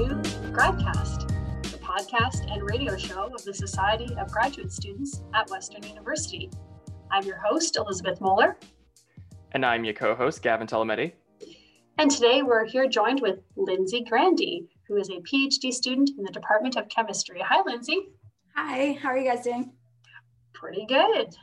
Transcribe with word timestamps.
to 0.00 0.14
GradCast, 0.50 1.28
the 1.70 1.76
podcast 1.76 2.50
and 2.50 2.62
radio 2.62 2.96
show 2.96 3.24
of 3.34 3.44
the 3.44 3.52
Society 3.52 4.08
of 4.18 4.32
Graduate 4.32 4.72
Students 4.72 5.22
at 5.34 5.50
Western 5.50 5.82
University. 5.82 6.50
I'm 7.10 7.22
your 7.24 7.36
host, 7.36 7.76
Elizabeth 7.76 8.18
Moeller. 8.18 8.56
And 9.52 9.66
I'm 9.66 9.84
your 9.84 9.92
co 9.92 10.14
host, 10.14 10.42
Gavin 10.42 10.66
Tolometti. 10.66 11.12
And 11.98 12.10
today 12.10 12.40
we're 12.40 12.64
here 12.64 12.88
joined 12.88 13.20
with 13.20 13.40
Lindsay 13.56 14.02
Grandy, 14.08 14.70
who 14.88 14.96
is 14.96 15.10
a 15.10 15.20
PhD 15.20 15.70
student 15.70 16.12
in 16.16 16.24
the 16.24 16.32
Department 16.32 16.76
of 16.76 16.88
Chemistry. 16.88 17.42
Hi, 17.44 17.60
Lindsay. 17.66 18.08
Hi, 18.56 18.98
how 19.02 19.10
are 19.10 19.18
you 19.18 19.28
guys 19.28 19.44
doing? 19.44 19.70
Pretty 20.54 20.86
good. 20.86 21.36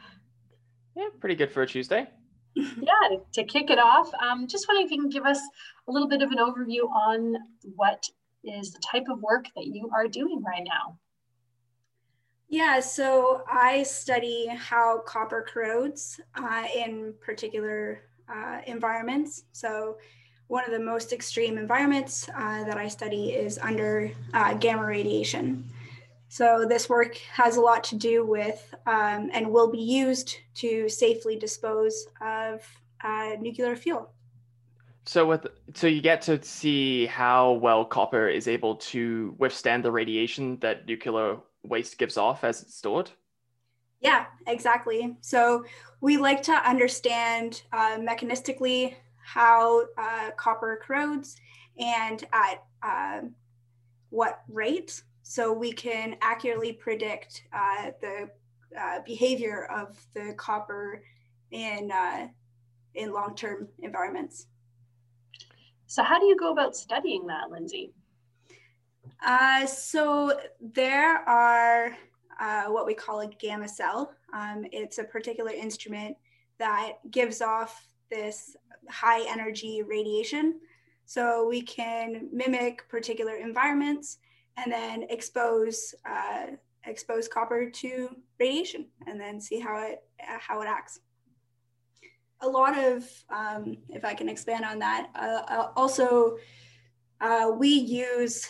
Yeah, 0.95 1.09
pretty 1.19 1.35
good 1.35 1.51
for 1.51 1.61
a 1.61 1.67
Tuesday. 1.67 2.07
yeah, 2.55 3.17
to 3.33 3.43
kick 3.43 3.69
it 3.69 3.77
off, 3.77 4.09
um, 4.15 4.47
just 4.47 4.67
wondering 4.67 4.87
if 4.87 4.91
you 4.91 4.99
can 4.99 5.11
give 5.11 5.25
us 5.25 5.39
a 5.87 5.91
little 5.91 6.07
bit 6.07 6.23
of 6.23 6.31
an 6.31 6.39
overview 6.39 6.89
on 6.89 7.35
what 7.75 8.03
is 8.47 8.71
the 8.71 8.79
type 8.79 9.05
of 9.09 9.21
work 9.21 9.45
that 9.55 9.67
you 9.67 9.89
are 9.93 10.07
doing 10.07 10.41
right 10.43 10.65
now. 10.65 10.97
Yeah, 12.49 12.79
so 12.79 13.43
I 13.51 13.83
study 13.83 14.47
how 14.47 14.99
copper 14.99 15.45
corrodes 15.47 16.21
uh, 16.35 16.63
in 16.73 17.13
particular 17.19 18.03
uh, 18.33 18.61
environments. 18.65 19.43
So 19.51 19.97
one 20.47 20.63
of 20.63 20.71
the 20.71 20.79
most 20.79 21.11
extreme 21.11 21.57
environments 21.57 22.29
uh, 22.29 22.63
that 22.63 22.77
I 22.77 22.87
study 22.87 23.31
is 23.33 23.57
under 23.57 24.11
uh, 24.33 24.53
gamma 24.53 24.85
radiation. 24.85 25.69
So 26.29 26.65
this 26.67 26.87
work 26.87 27.17
has 27.33 27.57
a 27.57 27.61
lot 27.61 27.83
to 27.85 27.95
do 27.95 28.25
with 28.25 28.73
um, 28.85 29.29
and 29.33 29.49
will 29.51 29.71
be 29.71 29.81
used 29.81 30.37
to 30.55 30.87
safely 30.87 31.35
dispose 31.35 32.07
of 32.21 32.61
uh, 33.03 33.31
nuclear 33.39 33.75
fuel. 33.75 34.13
So 35.07 35.25
with 35.25 35.47
so 35.73 35.87
you 35.87 36.01
get 36.01 36.21
to 36.23 36.43
see 36.43 37.05
how 37.05 37.53
well 37.53 37.85
copper 37.85 38.27
is 38.27 38.47
able 38.47 38.75
to 38.75 39.33
withstand 39.37 39.85
the 39.85 39.91
radiation 39.91 40.59
that 40.59 40.85
nuclear 40.85 41.37
waste 41.63 41.97
gives 41.97 42.17
off 42.17 42.43
as 42.43 42.61
it's 42.61 42.75
stored. 42.75 43.09
Yeah, 44.01 44.25
exactly. 44.47 45.15
So 45.21 45.63
we 46.01 46.17
like 46.17 46.43
to 46.43 46.51
understand 46.51 47.63
uh, 47.71 47.97
mechanistically 47.99 48.95
how 49.23 49.85
uh, 49.97 50.31
copper 50.35 50.79
corrodes 50.83 51.37
and 51.79 52.23
at 52.33 52.63
uh, 52.83 53.21
what 54.09 54.41
rate 54.49 55.01
so 55.23 55.53
we 55.53 55.71
can 55.71 56.17
accurately 56.21 56.73
predict 56.73 57.43
uh, 57.53 57.91
the 58.01 58.29
uh, 58.77 58.99
behavior 59.05 59.65
of 59.65 59.97
the 60.13 60.33
copper 60.37 61.03
in, 61.51 61.91
uh, 61.91 62.27
in 62.95 63.13
long-term 63.13 63.67
environments. 63.79 64.47
So 65.87 66.03
how 66.03 66.19
do 66.19 66.25
you 66.25 66.35
go 66.35 66.51
about 66.51 66.75
studying 66.75 67.25
that, 67.27 67.49
Lindsay? 67.49 67.91
Uh, 69.25 69.65
so 69.65 70.37
there 70.59 71.17
are 71.27 71.97
uh, 72.39 72.65
what 72.65 72.85
we 72.85 72.93
call 72.93 73.21
a 73.21 73.27
gamma 73.27 73.67
cell. 73.67 74.13
Um, 74.33 74.65
it's 74.71 74.99
a 74.99 75.03
particular 75.03 75.51
instrument 75.51 76.17
that 76.59 76.93
gives 77.09 77.41
off 77.41 77.87
this 78.11 78.55
high 78.89 79.21
energy 79.29 79.81
radiation. 79.81 80.59
So 81.05 81.47
we 81.47 81.61
can 81.61 82.27
mimic 82.33 82.87
particular 82.89 83.35
environments 83.37 84.17
and 84.57 84.71
then 84.71 85.03
expose 85.09 85.95
uh, 86.07 86.47
expose 86.85 87.27
copper 87.27 87.69
to 87.69 88.09
radiation 88.39 88.87
and 89.07 89.19
then 89.19 89.39
see 89.39 89.59
how 89.59 89.77
it 89.83 90.03
how 90.19 90.61
it 90.61 90.67
acts. 90.67 90.99
A 92.41 92.47
lot 92.47 92.77
of, 92.77 93.09
um, 93.29 93.77
if 93.89 94.05
I 94.05 94.13
can 94.13 94.29
expand 94.29 94.63
on 94.63 94.79
that, 94.79 95.09
uh, 95.15 95.41
uh 95.47 95.71
also 95.75 96.37
uh, 97.19 97.51
we 97.57 97.69
use 97.69 98.47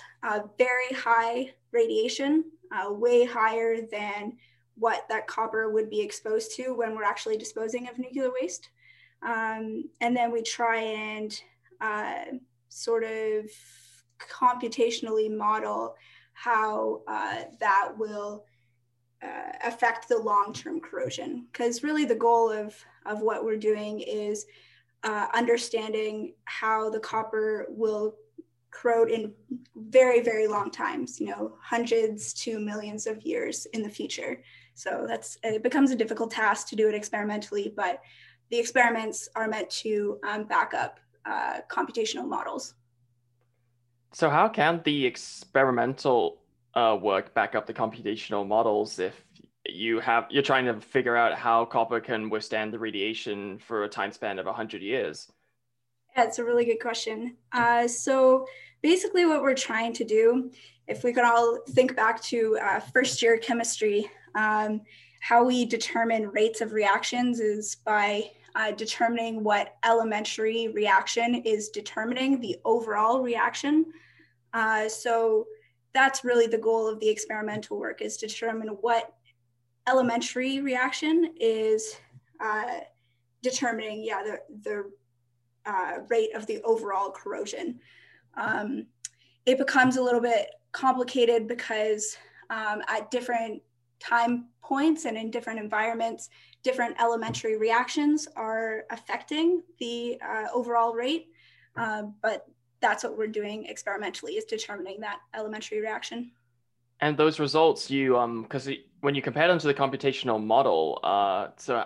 very 0.58 0.92
high 0.94 1.53
radiation, 1.72 2.44
uh, 2.72 2.92
way 2.92 3.25
higher 3.25 3.81
than 3.81 4.38
what 4.75 5.06
that 5.09 5.28
copper 5.28 5.72
would 5.72 5.90
be 5.90 6.02
exposed 6.02 6.56
to 6.56 6.74
when 6.74 6.96
we're 6.96 7.03
actually 7.03 7.38
disposing 7.38 7.88
of 7.88 7.98
nuclear 7.98 8.30
waste. 8.40 8.70
Um, 9.24 9.86
and 10.02 10.16
then 10.16 10.31
we 10.31 10.42
try 10.42 10.78
and 10.78 11.40
uh, 11.81 12.25
sort 12.69 13.04
of 13.04 13.50
computationally 14.19 15.36
model 15.36 15.96
how 16.34 17.02
uh, 17.08 17.44
that 17.59 17.94
will 17.98 18.46
uh, 19.24 19.52
affect 19.64 20.08
the 20.08 20.18
long-term 20.18 20.80
corrosion. 20.80 21.48
Because 21.52 21.84
really 21.84 22.06
the 22.06 22.16
goal 22.16 22.52
of, 22.52 22.76
of 23.06 23.22
what 23.22 23.44
we're 23.44 23.58
doing 23.58 24.00
is 24.02 24.46
uh, 25.04 25.28
understanding 25.34 26.34
how 26.46 26.90
the 26.90 27.00
copper 27.00 27.66
will 27.70 28.16
corrode 28.72 29.10
in 29.10 29.34
very, 29.76 30.22
very 30.22 30.48
long 30.48 30.70
times, 30.70 31.20
you 31.20 31.28
know, 31.28 31.58
hundreds 31.62 32.34
to 32.34 32.60
millions 32.60 33.08
of 33.08 33.22
years 33.24 33.66
in 33.74 33.82
the 33.82 33.90
future. 33.90 34.42
So 34.74 35.06
that's, 35.08 35.38
it 35.44 35.64
becomes 35.64 35.92
a 35.92 35.96
difficult 35.96 36.32
task 36.32 36.68
to 36.70 36.76
do 36.76 36.88
it 36.88 36.94
experimentally, 36.94 37.74
but 37.76 38.02
the 38.52 38.60
experiments 38.60 39.28
are 39.36 39.48
meant 39.48 39.70
to 39.72 40.20
um, 40.28 40.44
back 40.44 40.74
up 40.74 41.00
uh, 41.26 41.62
computational 41.70 42.28
models. 42.28 42.76
So 44.14 44.30
how 44.30 44.48
can 44.48 44.82
the 44.86 45.06
experimental 45.06 46.40
uh, 46.78 46.96
work 46.96 47.34
back 47.34 47.56
up 47.56 47.66
the 47.66 47.74
computational 47.74 48.48
models 48.48 49.00
if 49.00 49.26
you 49.66 50.00
have 50.00 50.28
you're 50.30 50.44
trying 50.44 50.66
to 50.66 50.80
figure 50.80 51.18
out 51.18 51.34
how 51.34 51.66
copper 51.66 52.00
can 52.00 52.30
withstand 52.30 52.72
the 52.72 52.80
radiation 52.80 53.58
for 53.58 53.84
a 53.84 53.90
time 53.90 54.12
span 54.12 54.38
of 54.38 54.46
100 54.46 54.82
years? 54.82 55.32
It's 56.16 56.40
a 56.40 56.44
really 56.44 56.66
good 56.66 56.80
question. 56.80 57.36
Uh, 57.52 57.88
so 57.88 58.46
basically 58.82 59.26
what 59.26 59.42
we're 59.42 59.56
trying 59.56 59.94
to 59.94 60.04
do, 60.04 60.52
if 60.88 61.04
we 61.04 61.14
could 61.14 61.26
all 61.26 61.60
think 61.70 61.96
back 61.96 62.22
to 62.24 62.58
uh, 62.62 62.80
first 62.80 63.22
year 63.22 63.38
chemistry, 63.38 64.10
um, 64.36 64.82
how 65.20 65.44
we 65.44 65.66
determine 65.66 66.30
rates 66.30 66.62
of 66.62 66.74
reactions 66.74 67.40
is 67.40 67.76
by 67.76 68.30
uh, 68.56 68.72
determining 68.72 69.44
what 69.44 69.76
elementary 69.84 70.70
reaction 70.70 71.36
is 71.36 71.70
determining 71.70 72.40
the 72.40 72.56
overall 72.66 73.22
reaction. 73.22 73.86
Uh, 74.54 74.88
so 74.88 75.46
that's 75.97 76.24
really 76.24 76.46
the 76.46 76.59
goal 76.59 76.88
of 76.88 77.00
the 77.00 77.09
experimental 77.09 77.80
work 77.80 78.03
is 78.03 78.18
to 78.18 78.28
determine 78.28 78.68
what 78.81 79.16
elementary 79.90 80.62
reaction 80.62 81.34
is 81.40 81.96
uh, 82.40 82.81
determining, 83.41 84.03
yeah, 84.03 84.22
the, 84.22 84.40
the 84.62 84.91
uh, 85.66 85.94
rate 86.07 86.36
of 86.36 86.46
the 86.46 86.62
overall 86.62 87.09
corrosion. 87.09 87.80
Um, 88.36 88.86
it 89.47 89.57
becomes 89.57 89.97
a 89.97 90.03
little 90.03 90.22
bit 90.22 90.52
complicated 90.72 91.47
because 91.47 92.16
um, 92.52 92.84
at 92.88 93.09
different 93.09 93.63
time 94.00 94.50
points 94.62 95.06
and 95.06 95.18
in 95.18 95.31
different 95.31 95.59
environments, 95.59 96.30
different 96.62 96.96
elementary 97.02 97.57
reactions 97.57 98.28
are 98.36 98.84
affecting 98.91 99.63
the 99.80 100.22
uh, 100.22 100.46
overall 100.53 100.94
rate. 100.94 101.30
Uh, 101.75 102.03
but 102.22 102.46
that's 102.80 103.04
what 103.04 103.18
we're 103.18 103.28
doing 103.28 103.66
experimentally 103.66 104.34
is 104.34 104.46
determining 104.46 105.00
that 105.02 105.20
elementary 105.36 105.82
reaction. 105.82 106.32
And 107.00 107.16
those 107.16 107.40
results, 107.40 107.92
you 107.92 108.18
um, 108.18 108.44
because 108.44 108.70
when 109.02 109.14
you 109.16 109.22
compare 109.22 109.48
them 109.48 109.60
to 109.60 109.68
the 109.68 109.74
computational 109.74 110.44
model, 110.44 111.00
uh, 111.04 111.50
so 111.58 111.86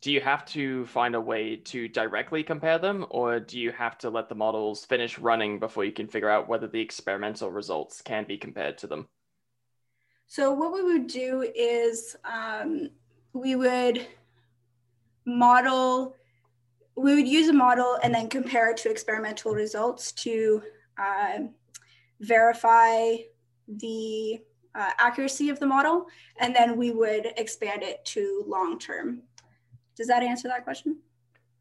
do 0.00 0.12
you 0.12 0.20
have 0.20 0.44
to 0.46 0.86
find 0.86 1.14
a 1.14 1.20
way 1.20 1.56
to 1.56 1.88
directly 1.88 2.42
compare 2.42 2.78
them, 2.78 3.06
or 3.10 3.40
do 3.40 3.58
you 3.58 3.70
have 3.72 3.98
to 3.98 4.10
let 4.10 4.28
the 4.28 4.34
models 4.34 4.84
finish 4.84 5.18
running 5.18 5.58
before 5.58 5.84
you 5.84 5.92
can 5.92 6.08
figure 6.08 6.30
out 6.30 6.48
whether 6.48 6.66
the 6.66 6.80
experimental 6.80 7.50
results 7.50 8.00
can 8.00 8.24
be 8.24 8.38
compared 8.38 8.78
to 8.78 8.86
them? 8.86 9.08
So 10.26 10.52
what 10.52 10.72
we 10.72 10.82
would 10.82 11.06
do 11.06 11.50
is 11.54 12.16
um, 12.24 12.90
we 13.32 13.56
would 13.56 14.06
model 15.26 16.16
we 17.00 17.14
would 17.14 17.28
use 17.28 17.48
a 17.48 17.52
model 17.52 17.98
and 18.02 18.14
then 18.14 18.28
compare 18.28 18.70
it 18.70 18.76
to 18.78 18.90
experimental 18.90 19.52
results 19.52 20.12
to 20.12 20.62
uh, 20.98 21.38
verify 22.20 23.16
the 23.66 24.40
uh, 24.74 24.90
accuracy 24.98 25.48
of 25.50 25.58
the 25.58 25.66
model, 25.66 26.06
and 26.38 26.54
then 26.54 26.76
we 26.76 26.90
would 26.90 27.26
expand 27.36 27.82
it 27.82 28.04
to 28.04 28.44
long 28.46 28.78
term. 28.78 29.22
Does 29.96 30.06
that 30.06 30.22
answer 30.22 30.48
that 30.48 30.64
question? 30.64 30.98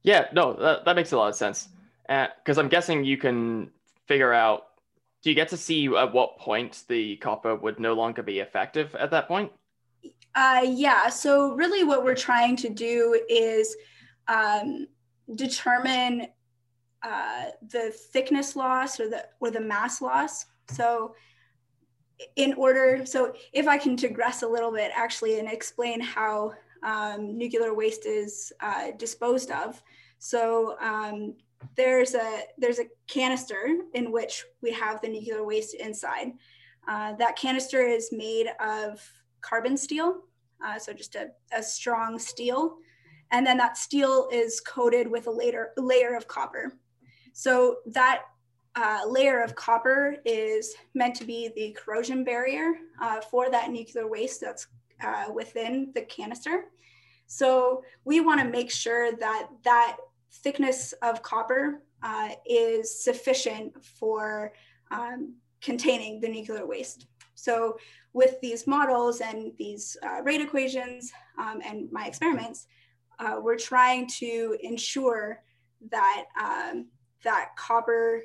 Yeah, 0.04 0.28
no, 0.34 0.54
that, 0.54 0.86
that 0.86 0.96
makes 0.96 1.12
a 1.12 1.18
lot 1.18 1.30
of 1.30 1.36
sense. 1.36 1.70
Because 2.08 2.58
uh, 2.58 2.62
I'm 2.62 2.70
guessing 2.70 3.04
you 3.04 3.18
can 3.18 3.70
figure 4.08 4.34
out, 4.34 4.68
do 5.22 5.30
you 5.30 5.36
get 5.36 5.50
to 5.50 5.58
see 5.58 5.88
at 5.88 6.14
what 6.14 6.38
point 6.38 6.84
the 6.88 7.18
copper 7.18 7.56
would 7.56 7.80
no 7.80 7.94
longer 7.94 8.24
be 8.24 8.40
effective 8.40 8.96
at 8.96 9.12
that 9.12 9.28
point? 9.28 9.52
Uh, 10.36 10.66
yeah, 10.66 11.10
so 11.10 11.54
really 11.56 11.84
what 11.84 12.04
we're 12.04 12.16
trying 12.16 12.56
to 12.56 12.70
do 12.70 13.20
is 13.30 13.76
um, 14.28 14.88
determine 15.36 16.28
uh, 17.04 17.46
the 17.70 17.92
thickness 18.12 18.56
loss 18.56 19.00
or 19.00 19.10
the 19.10 19.26
or 19.40 19.52
the 19.52 19.62
mass 19.62 20.02
loss. 20.02 20.46
So 20.72 21.16
in 22.36 22.54
order, 22.54 23.06
so 23.06 23.34
if 23.54 23.68
I 23.68 23.78
can 23.78 23.96
digress 23.96 24.44
a 24.44 24.48
little 24.48 24.72
bit 24.72 24.92
actually 24.94 25.40
and 25.40 25.48
explain 25.48 26.02
how 26.02 26.54
um, 26.84 27.38
nuclear 27.38 27.74
waste 27.74 28.06
is 28.06 28.52
uh, 28.62 28.92
disposed 28.98 29.52
of. 29.52 29.82
So 30.20 30.78
um, 30.82 31.36
there's 31.76 32.16
a 32.16 32.42
there's 32.58 32.80
a 32.80 32.88
canister 33.08 33.78
in 33.94 34.12
which 34.12 34.46
we 34.62 34.72
have 34.72 35.02
the 35.02 35.10
nuclear 35.10 35.44
waste 35.44 35.76
inside. 35.76 36.34
Uh, 36.88 37.14
that 37.14 37.36
canister 37.36 37.82
is 37.82 38.10
made 38.12 38.48
of 38.60 39.02
carbon 39.42 39.78
steel, 39.78 40.24
uh, 40.66 40.80
so 40.80 40.92
just 40.92 41.16
a, 41.16 41.28
a 41.54 41.62
strong 41.62 42.18
steel, 42.18 42.78
and 43.32 43.46
then 43.46 43.58
that 43.58 43.78
steel 43.78 44.28
is 44.32 44.60
coated 44.60 45.10
with 45.10 45.28
a 45.28 45.32
layer 45.32 45.72
layer 45.78 46.16
of 46.16 46.28
copper. 46.28 46.74
So 47.34 47.78
that 47.88 48.24
uh, 48.76 49.02
layer 49.08 49.42
of 49.42 49.56
copper 49.56 50.18
is 50.26 50.74
meant 50.94 51.16
to 51.16 51.26
be 51.26 51.50
the 51.56 51.76
corrosion 51.80 52.24
barrier 52.24 52.74
uh, 53.02 53.22
for 53.22 53.50
that 53.50 53.72
nuclear 53.72 54.08
waste 54.08 54.42
that's 54.42 54.68
uh, 55.04 55.26
within 55.34 55.92
the 55.96 56.02
canister. 56.02 56.66
So 57.28 57.84
we 58.06 58.22
want 58.22 58.42
to 58.42 58.48
make 58.48 58.72
sure 58.72 59.12
that 59.18 59.50
that 59.64 59.98
thickness 60.32 60.94
of 61.02 61.22
copper 61.22 61.82
uh, 62.02 62.30
is 62.46 63.04
sufficient 63.04 63.84
for 63.84 64.54
um, 64.92 65.36
containing 65.62 66.22
the 66.22 66.30
nuclear 66.30 66.66
waste. 66.66 67.08
So 67.36 67.78
with 68.14 68.40
these 68.42 68.68
models 68.68 69.22
and 69.22 69.52
these 69.58 69.96
uh, 70.04 70.22
rate 70.24 70.42
equations 70.42 71.12
um, 71.38 71.62
and 71.66 71.92
my 71.92 72.06
experiments, 72.06 72.68
uh, 73.20 73.40
we're 73.42 73.58
trying 73.58 74.08
to 74.08 74.58
ensure 74.62 75.42
that 75.92 76.26
um, 76.42 76.88
that 77.24 77.50
copper 77.58 78.24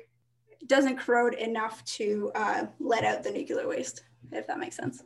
doesn't 0.67 0.97
corrode 0.97 1.35
enough 1.35 1.83
to 1.85 2.31
uh, 2.35 2.65
let 2.79 3.03
out 3.03 3.23
the 3.23 3.31
nuclear 3.31 3.67
waste, 3.67 4.03
if 4.31 4.47
that 4.47 4.57
makes 4.57 4.75
sense. 4.75 5.03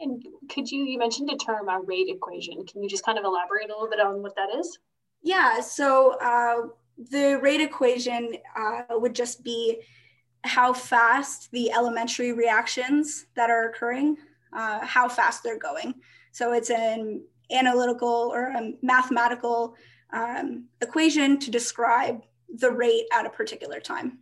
And 0.00 0.24
could 0.50 0.70
you, 0.70 0.84
you 0.84 0.98
mentioned 0.98 1.28
the 1.28 1.36
term 1.36 1.68
a 1.68 1.80
rate 1.80 2.08
equation. 2.08 2.64
Can 2.66 2.82
you 2.82 2.88
just 2.88 3.04
kind 3.04 3.18
of 3.18 3.24
elaborate 3.24 3.70
a 3.70 3.72
little 3.72 3.88
bit 3.88 4.00
on 4.00 4.22
what 4.22 4.36
that 4.36 4.54
is? 4.54 4.78
Yeah, 5.22 5.60
so 5.60 6.16
uh, 6.20 6.68
the 7.10 7.38
rate 7.42 7.60
equation 7.60 8.36
uh, 8.56 8.82
would 8.90 9.14
just 9.14 9.42
be 9.42 9.80
how 10.44 10.72
fast 10.72 11.50
the 11.50 11.72
elementary 11.72 12.32
reactions 12.32 13.26
that 13.34 13.50
are 13.50 13.68
occurring, 13.68 14.16
uh, 14.52 14.84
how 14.84 15.08
fast 15.08 15.42
they're 15.42 15.58
going. 15.58 15.94
So 16.32 16.52
it's 16.52 16.70
an 16.70 17.22
analytical 17.50 18.30
or 18.32 18.46
a 18.46 18.72
mathematical 18.82 19.76
um, 20.12 20.64
equation 20.80 21.38
to 21.38 21.50
describe 21.50 22.22
the 22.58 22.70
rate 22.70 23.06
at 23.12 23.26
a 23.26 23.30
particular 23.30 23.80
time. 23.80 24.18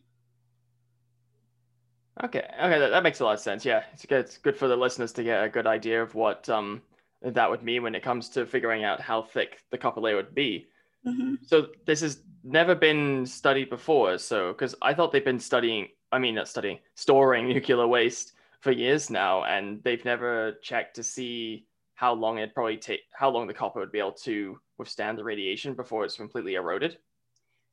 Okay, 2.23 2.45
okay, 2.63 2.79
that, 2.79 2.91
that 2.91 3.03
makes 3.03 3.21
a 3.21 3.25
lot 3.25 3.35
of 3.35 3.41
sense. 3.41 3.65
Yeah, 3.65 3.83
it's 3.93 4.07
good. 4.07 4.21
It's 4.21 4.39
good 4.39 4.57
for 4.57 4.69
the 4.69 4.77
listeners 4.77 5.13
to 5.15 5.25
get 5.25 5.43
a 5.43 5.49
good 5.49 5.67
idea 5.67 6.01
of 6.03 6.15
what 6.15 6.49
um 6.49 6.83
that 7.23 7.51
would 7.51 7.63
mean 7.63 7.83
when 7.83 7.95
it 7.95 8.03
comes 8.03 8.29
to 8.31 8.47
figuring 8.47 8.85
out 8.85 9.01
how 9.01 9.23
thick 9.23 9.59
the 9.71 9.79
copper 9.79 10.01
layer 10.01 10.17
would 10.17 10.35
be. 10.35 10.67
Mm-hmm. 11.07 11.37
So 11.47 11.69
this 11.87 12.01
has 12.01 12.21
never 12.45 12.75
been 12.75 13.27
studied 13.27 13.71
before. 13.71 14.19
So 14.19 14.53
because 14.53 14.75
I 14.83 14.95
thought 14.95 15.11
they've 15.11 15.25
been 15.25 15.41
studying, 15.41 15.89
I 16.13 16.19
mean 16.19 16.35
not 16.35 16.49
studying, 16.49 16.79
storing 16.95 17.49
nuclear 17.49 17.87
waste 17.87 18.35
for 18.61 18.71
years 18.71 19.11
now, 19.11 19.45
and 19.45 19.83
they've 19.83 20.05
never 20.05 20.53
checked 20.63 20.97
to 20.97 21.03
see 21.03 21.67
how 21.95 22.13
long 22.13 22.39
it 22.39 22.55
probably 22.55 22.77
take, 22.77 23.01
how 23.13 23.31
long 23.31 23.47
the 23.47 23.55
copper 23.55 23.81
would 23.81 23.93
be 23.93 23.99
able 23.99 24.13
to 24.13 24.59
withstand 24.79 25.19
the 25.19 25.25
radiation 25.25 25.75
before 25.75 26.05
it's 26.05 26.17
completely 26.17 26.55
eroded. 26.55 26.99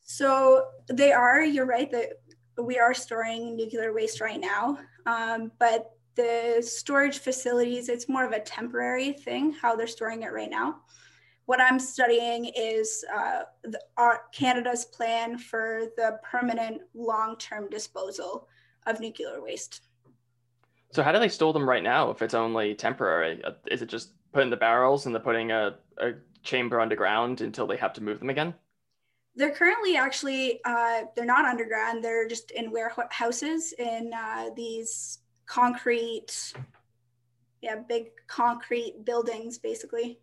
So 0.02 0.68
they 0.88 1.12
are. 1.12 1.44
You're 1.44 1.66
right 1.66 1.92
that 1.92 2.22
we 2.62 2.78
are 2.78 2.94
storing 2.94 3.56
nuclear 3.56 3.94
waste 3.94 4.22
right 4.22 4.40
now, 4.40 4.78
um, 5.06 5.52
but 5.60 5.92
the 6.16 6.62
storage 6.62 7.20
facilities, 7.20 7.90
it's 7.90 8.10
more 8.10 8.26
of 8.26 8.34
a 8.34 8.40
temporary 8.40 9.14
thing, 9.14 9.54
how 9.54 9.76
they're 9.76 9.88
storing 9.88 10.24
it 10.24 10.34
right 10.34 10.50
now. 10.50 10.82
What 11.46 11.62
I'm 11.62 11.80
studying 11.80 12.52
is 12.56 13.04
uh, 13.14 13.44
the, 13.64 13.82
our, 13.98 14.24
Canada's 14.34 14.86
plan 14.86 15.38
for 15.38 15.84
the 15.98 16.20
permanent 16.24 16.82
long-term 16.94 17.70
disposal 17.70 18.48
of 18.86 19.00
nuclear 19.00 19.42
waste. 19.42 19.82
So 20.92 21.04
how 21.04 21.12
do 21.12 21.20
they 21.20 21.30
store 21.30 21.54
them 21.54 21.68
right 21.68 21.84
now 21.84 22.10
if 22.10 22.22
it's 22.22 22.34
only 22.34 22.76
temporary? 22.76 23.44
Uh, 23.44 23.52
is 23.70 23.82
it 23.82 23.88
just 23.88 24.12
put 24.34 24.44
in 24.44 24.50
the 24.50 24.58
barrels 24.58 25.06
and 25.06 25.16
they're 25.16 25.22
putting 25.22 25.52
a, 25.52 25.76
a 25.98 26.12
chamber 26.44 26.80
underground 26.80 27.42
until 27.42 27.68
they 27.68 27.78
have 27.78 27.94
to 27.94 28.04
move 28.04 28.20
them 28.20 28.30
again? 28.30 28.54
They're 29.36 29.56
currently 29.56 29.96
actually 29.96 30.60
uh, 30.66 31.04
they're 31.16 31.26
not 31.26 31.46
underground. 31.46 32.04
They're 32.04 32.28
just 32.28 32.52
in 32.52 32.72
warehouses 32.72 33.74
in 33.80 34.12
uh, 34.14 34.50
these 34.56 35.20
concrete, 35.46 36.54
yeah, 37.62 37.76
big 37.88 38.08
concrete 38.28 39.06
buildings, 39.06 39.58
basically. 39.58 40.20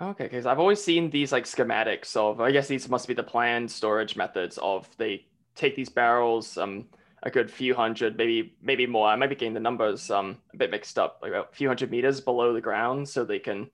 Okay, 0.00 0.24
because 0.24 0.46
I've 0.46 0.58
always 0.60 0.82
seen 0.82 1.10
these 1.10 1.30
like 1.32 1.44
schematics 1.44 2.16
of. 2.16 2.40
I 2.40 2.50
guess 2.50 2.68
these 2.68 2.88
must 2.88 3.06
be 3.06 3.14
the 3.14 3.22
planned 3.22 3.70
storage 3.70 4.16
methods 4.16 4.58
of 4.58 4.88
they 4.96 5.26
take 5.54 5.74
these 5.74 5.88
barrels, 5.88 6.56
um, 6.56 6.86
a 7.22 7.30
good 7.30 7.50
few 7.50 7.74
hundred, 7.74 8.16
maybe 8.16 8.56
maybe 8.62 8.86
more. 8.86 9.08
I 9.08 9.16
might 9.16 9.28
be 9.28 9.34
getting 9.34 9.54
the 9.54 9.60
numbers 9.60 10.10
um 10.10 10.38
a 10.54 10.56
bit 10.56 10.70
mixed 10.70 10.98
up, 10.98 11.18
like 11.22 11.30
about 11.30 11.50
a 11.52 11.56
few 11.56 11.68
hundred 11.68 11.90
meters 11.90 12.20
below 12.20 12.52
the 12.52 12.60
ground, 12.60 13.08
so 13.08 13.24
they 13.24 13.38
can 13.38 13.70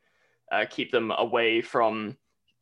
uh, 0.51 0.65
keep 0.69 0.91
them 0.93 1.13
away 1.19 1.61
from 1.61 2.17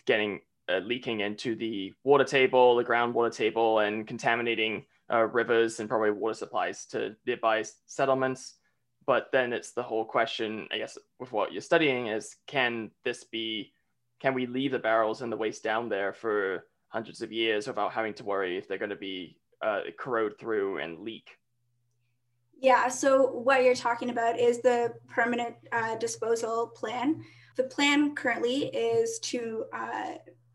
getting 0.07 0.41
uh, 0.69 0.79
leaking 0.79 1.21
into 1.21 1.55
the 1.55 1.93
water 2.05 2.25
table, 2.25 2.77
the 2.77 2.85
groundwater 2.85 3.35
table, 3.35 3.81
and 3.81 4.07
contaminating 4.07 4.85
uh, 5.13 5.25
rivers 5.25 5.81
and 5.81 5.89
probably 5.89 6.11
water 6.11 6.35
supplies 6.35 6.87
to 6.87 7.15
nearby 7.27 7.65
settlements. 7.87 8.55
But 9.05 9.29
then 9.33 9.53
it's 9.53 9.73
the 9.73 9.83
whole 9.83 10.05
question, 10.05 10.69
I 10.73 10.79
guess, 10.79 10.97
with 11.19 11.33
what 11.33 11.53
you're 11.53 11.61
studying 11.61 12.07
is 12.07 12.37
can 12.47 12.93
this 13.05 13.25
be, 13.25 13.73
can 14.21 14.33
we 14.33 14.47
leave 14.47 14.71
the 14.71 14.79
barrels 14.79 15.23
and 15.23 15.33
the 15.33 15.37
waste 15.37 15.65
down 15.65 15.89
there 15.89 16.13
for 16.13 16.67
hundreds 16.89 17.21
of 17.21 17.33
years 17.33 17.67
without 17.67 17.93
having 17.93 18.15
to 18.15 18.25
worry 18.25 18.57
if 18.57 18.69
they're 18.69 18.79
going 18.79 18.91
to 18.91 18.97
be 18.97 19.37
uh, 19.63 19.81
corrode 19.99 20.39
through 20.39 20.79
and 20.79 20.99
leak? 21.01 21.31
Yeah, 22.61 22.89
so 22.89 23.27
what 23.27 23.65
you're 23.65 23.75
talking 23.75 24.11
about 24.11 24.39
is 24.39 24.61
the 24.61 24.95
permanent 25.09 25.57
uh, 25.73 25.97
disposal 25.97 26.69
plan. 26.69 27.25
The 27.57 27.65
plan 27.65 28.15
currently 28.15 28.67
is 28.67 29.19
to 29.21 29.65
uh, 29.73 30.13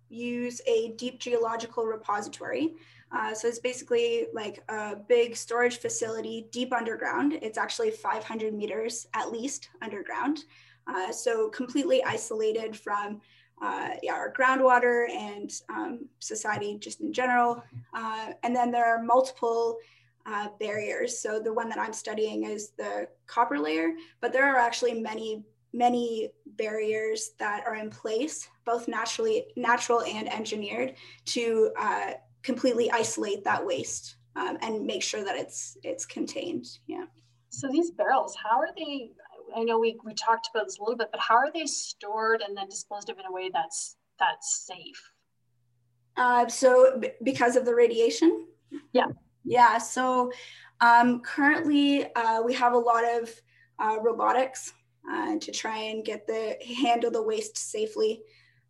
use 0.09 0.61
a 0.67 0.93
deep 0.97 1.19
geological 1.19 1.85
repository. 1.85 2.75
Uh, 3.11 3.33
so 3.33 3.47
it's 3.47 3.59
basically 3.59 4.27
like 4.33 4.63
a 4.69 4.95
big 4.95 5.35
storage 5.35 5.79
facility 5.79 6.47
deep 6.51 6.73
underground. 6.73 7.33
It's 7.41 7.57
actually 7.57 7.91
500 7.91 8.53
meters 8.53 9.07
at 9.13 9.31
least 9.31 9.69
underground. 9.81 10.45
Uh, 10.87 11.11
so 11.11 11.49
completely 11.49 12.03
isolated 12.03 12.75
from 12.77 13.19
uh, 13.61 13.89
yeah, 14.03 14.13
our 14.13 14.31
groundwater 14.31 15.09
and 15.09 15.51
um, 15.69 16.05
society 16.19 16.77
just 16.79 17.01
in 17.01 17.11
general. 17.11 17.63
Uh, 17.93 18.31
and 18.43 18.55
then 18.55 18.71
there 18.71 18.85
are 18.85 19.01
multiple 19.01 19.77
uh, 20.25 20.49
barriers. 20.59 21.17
So 21.19 21.39
the 21.39 21.53
one 21.53 21.69
that 21.69 21.79
I'm 21.79 21.93
studying 21.93 22.43
is 22.43 22.71
the 22.77 23.07
copper 23.27 23.57
layer, 23.57 23.93
but 24.21 24.33
there 24.33 24.45
are 24.53 24.59
actually 24.59 25.01
many 25.01 25.43
many 25.73 26.29
barriers 26.55 27.31
that 27.37 27.63
are 27.67 27.75
in 27.75 27.89
place, 27.89 28.47
both 28.65 28.87
naturally 28.87 29.45
natural 29.55 30.01
and 30.03 30.31
engineered, 30.31 30.95
to 31.25 31.71
uh, 31.77 32.13
completely 32.41 32.89
isolate 32.91 33.43
that 33.43 33.63
waste 33.63 34.15
um, 34.35 34.57
and 34.61 34.85
make 34.85 35.03
sure 35.03 35.23
that 35.23 35.35
it's 35.35 35.77
it's 35.83 36.05
contained. 36.05 36.65
Yeah. 36.87 37.05
So 37.49 37.67
these 37.69 37.91
barrels, 37.91 38.35
how 38.35 38.57
are 38.59 38.69
they? 38.77 39.11
I 39.55 39.63
know 39.63 39.79
we, 39.79 39.97
we 40.03 40.13
talked 40.13 40.49
about 40.53 40.65
this 40.65 40.77
a 40.77 40.81
little 40.81 40.97
bit, 40.97 41.09
but 41.11 41.21
how 41.21 41.35
are 41.35 41.51
they 41.51 41.65
stored 41.65 42.41
and 42.41 42.55
then 42.55 42.67
disposed 42.67 43.09
of 43.09 43.17
in 43.19 43.25
a 43.25 43.31
way 43.31 43.49
that's 43.53 43.95
that's 44.19 44.65
safe? 44.65 45.11
Uh, 46.15 46.47
so 46.47 46.97
b- 46.99 47.11
because 47.23 47.55
of 47.55 47.65
the 47.65 47.75
radiation. 47.75 48.47
Yeah. 48.91 49.07
Yeah. 49.45 49.77
So 49.77 50.31
um, 50.81 51.21
currently 51.21 52.13
uh, 52.15 52.41
we 52.41 52.53
have 52.55 52.73
a 52.73 52.77
lot 52.77 53.03
of 53.03 53.29
uh, 53.79 53.97
robotics 54.01 54.73
uh, 55.09 55.37
to 55.39 55.51
try 55.51 55.77
and 55.77 56.03
get 56.03 56.27
the 56.27 56.57
handle 56.81 57.11
the 57.11 57.21
waste 57.21 57.57
safely. 57.57 58.21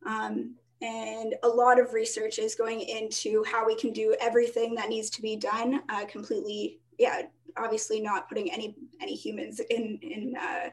Um, 0.06 0.56
and 0.82 1.36
a 1.44 1.48
lot 1.48 1.80
of 1.80 1.94
research 1.94 2.38
is 2.38 2.54
going 2.54 2.82
into 2.82 3.44
how 3.46 3.66
we 3.66 3.76
can 3.76 3.92
do 3.92 4.16
everything 4.20 4.76
that 4.76 4.90
needs 4.90 5.10
to 5.12 5.22
be 5.22 5.36
done 5.36 5.82
uh, 5.90 6.06
completely. 6.06 6.80
Yeah, 6.98 7.24
obviously 7.56 8.02
not 8.02 8.30
putting 8.30 8.52
any 8.52 8.76
any 9.02 9.16
humans 9.16 9.60
in 9.70 10.00
in 10.02 10.36
uh, 10.36 10.70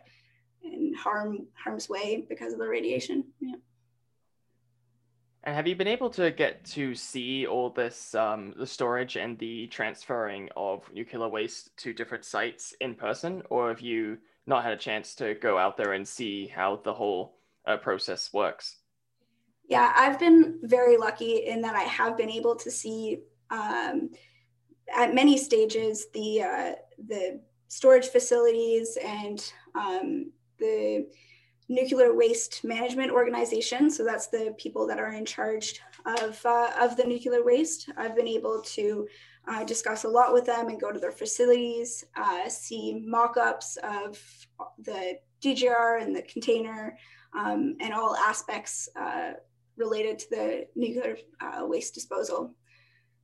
in 0.63 0.95
harm 0.95 1.47
harm's 1.55 1.89
way 1.89 2.27
because 2.29 2.53
of 2.53 2.59
the 2.59 2.69
radiation. 2.69 3.25
Yeah. 3.41 3.57
And 5.47 5.55
have 5.55 5.67
you 5.67 5.77
been 5.77 5.89
able 5.89 6.09
to 6.11 6.31
get 6.31 6.65
to 6.73 6.95
see 6.95 7.47
all 7.47 7.69
this, 7.69 8.15
um, 8.15 8.55
the 8.57 8.67
storage 8.67 9.17
and 9.17 9.39
the 9.39 9.67
transferring 9.67 10.49
of 10.57 10.91
nuclear 10.91 11.29
waste 11.29 11.77
to 11.79 11.93
different 11.93 12.25
sites 12.25 12.75
in 12.81 12.95
person, 12.95 13.43
or 13.51 13.69
have 13.69 13.83
you 13.83 14.17
not 14.47 14.65
had 14.65 14.73
a 14.73 14.77
chance 14.77 15.15
to 15.17 15.35
go 15.35 15.59
out 15.59 15.77
there 15.77 15.93
and 15.93 16.07
see 16.07 16.47
how 16.47 16.81
the 16.85 16.93
whole 16.93 17.37
uh, 17.67 17.77
process 17.77 18.33
works. 18.33 18.77
Yeah, 19.69 19.93
I've 19.97 20.19
been 20.19 20.59
very 20.63 20.99
lucky 20.99 21.47
in 21.47 21.63
that 21.63 21.75
I 21.75 21.83
have 21.83 22.17
been 22.17 22.31
able 22.31 22.55
to 22.57 22.71
see 22.71 23.21
um, 23.51 24.11
at 24.95 25.15
many 25.15 25.39
stages 25.39 26.07
the 26.13 26.43
uh, 26.43 26.73
the 27.07 27.41
storage 27.69 28.07
facilities 28.09 28.97
and 29.03 29.53
um, 29.75 30.31
the 30.59 31.07
nuclear 31.69 32.15
waste 32.15 32.63
management 32.63 33.11
organization. 33.11 33.91
So 33.91 34.05
that's 34.05 34.29
the 34.29 34.55
people 34.59 34.87
that 34.87 34.99
are 34.99 35.13
in 35.13 35.25
charge 35.25 35.81
of, 36.05 36.41
uh, 36.45 36.71
of 36.81 36.97
the 36.97 37.05
nuclear 37.05 37.43
waste. 37.43 37.91
I've 37.97 38.15
been 38.15 38.29
able 38.29 38.63
to 38.63 39.09
uh, 39.49 39.65
discuss 39.65 40.05
a 40.05 40.09
lot 40.09 40.33
with 40.33 40.45
them 40.45 40.69
and 40.69 40.81
go 40.81 40.93
to 40.93 40.99
their 40.99 41.13
facilities, 41.13 42.05
uh, 42.17 42.49
see 42.49 43.03
mock-ups 43.05 43.79
of 43.83 44.19
the 44.79 45.19
DGR 45.43 46.03
and 46.03 46.15
the 46.15 46.23
container 46.23 46.97
um, 47.37 47.77
and 47.81 47.93
all 47.93 48.17
aspects 48.17 48.89
uh, 48.97 49.33
related 49.77 50.19
to 50.21 50.31
the 50.31 50.67
nuclear 50.77 51.17
uh, 51.41 51.67
waste 51.67 51.95
disposal. 51.95 52.55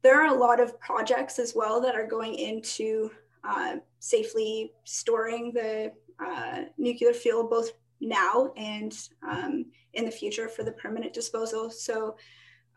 There 0.02 0.20
are 0.20 0.34
a 0.34 0.38
lot 0.38 0.60
of 0.60 0.78
projects 0.80 1.38
as 1.38 1.54
well 1.54 1.80
that 1.82 1.94
are 1.94 2.06
going 2.06 2.34
into 2.34 3.10
uh, 3.44 3.76
safely 3.98 4.72
storing 4.84 5.52
the 5.52 5.92
uh, 6.18 6.62
nuclear 6.78 7.12
fuel 7.12 7.44
both 7.44 7.70
now 8.00 8.52
and 8.56 8.96
um, 9.28 9.66
in 9.94 10.04
the 10.04 10.10
future 10.10 10.48
for 10.48 10.62
the 10.62 10.72
permanent 10.72 11.12
disposal. 11.12 11.70
So 11.70 12.16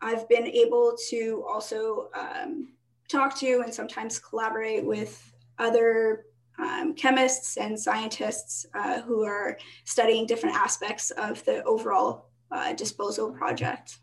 I've 0.00 0.28
been 0.28 0.46
able 0.46 0.96
to 1.08 1.44
also 1.48 2.10
um, 2.14 2.72
talk 3.08 3.38
to 3.38 3.62
and 3.64 3.72
sometimes 3.72 4.18
collaborate 4.18 4.84
with 4.84 5.32
other 5.58 6.26
um, 6.58 6.94
chemists 6.94 7.56
and 7.56 7.78
scientists 7.78 8.66
uh, 8.74 9.00
who 9.02 9.24
are 9.24 9.58
studying 9.84 10.26
different 10.26 10.56
aspects 10.56 11.10
of 11.12 11.44
the 11.44 11.62
overall 11.64 12.26
uh, 12.50 12.72
disposal 12.74 13.32
project. 13.32 13.98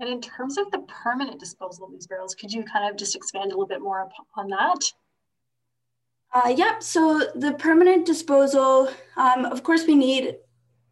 And 0.00 0.08
in 0.08 0.20
terms 0.20 0.56
of 0.56 0.70
the 0.70 0.80
permanent 0.88 1.38
disposal 1.38 1.84
of 1.84 1.92
these 1.92 2.06
barrels, 2.06 2.34
could 2.34 2.50
you 2.50 2.64
kind 2.64 2.90
of 2.90 2.96
just 2.96 3.14
expand 3.14 3.52
a 3.52 3.54
little 3.54 3.66
bit 3.66 3.82
more 3.82 4.08
on 4.34 4.48
that? 4.48 4.78
Uh, 6.32 6.54
yep. 6.56 6.82
So 6.82 7.30
the 7.34 7.52
permanent 7.52 8.06
disposal, 8.06 8.88
um, 9.18 9.44
of 9.44 9.62
course, 9.62 9.86
we 9.86 9.94
need 9.94 10.36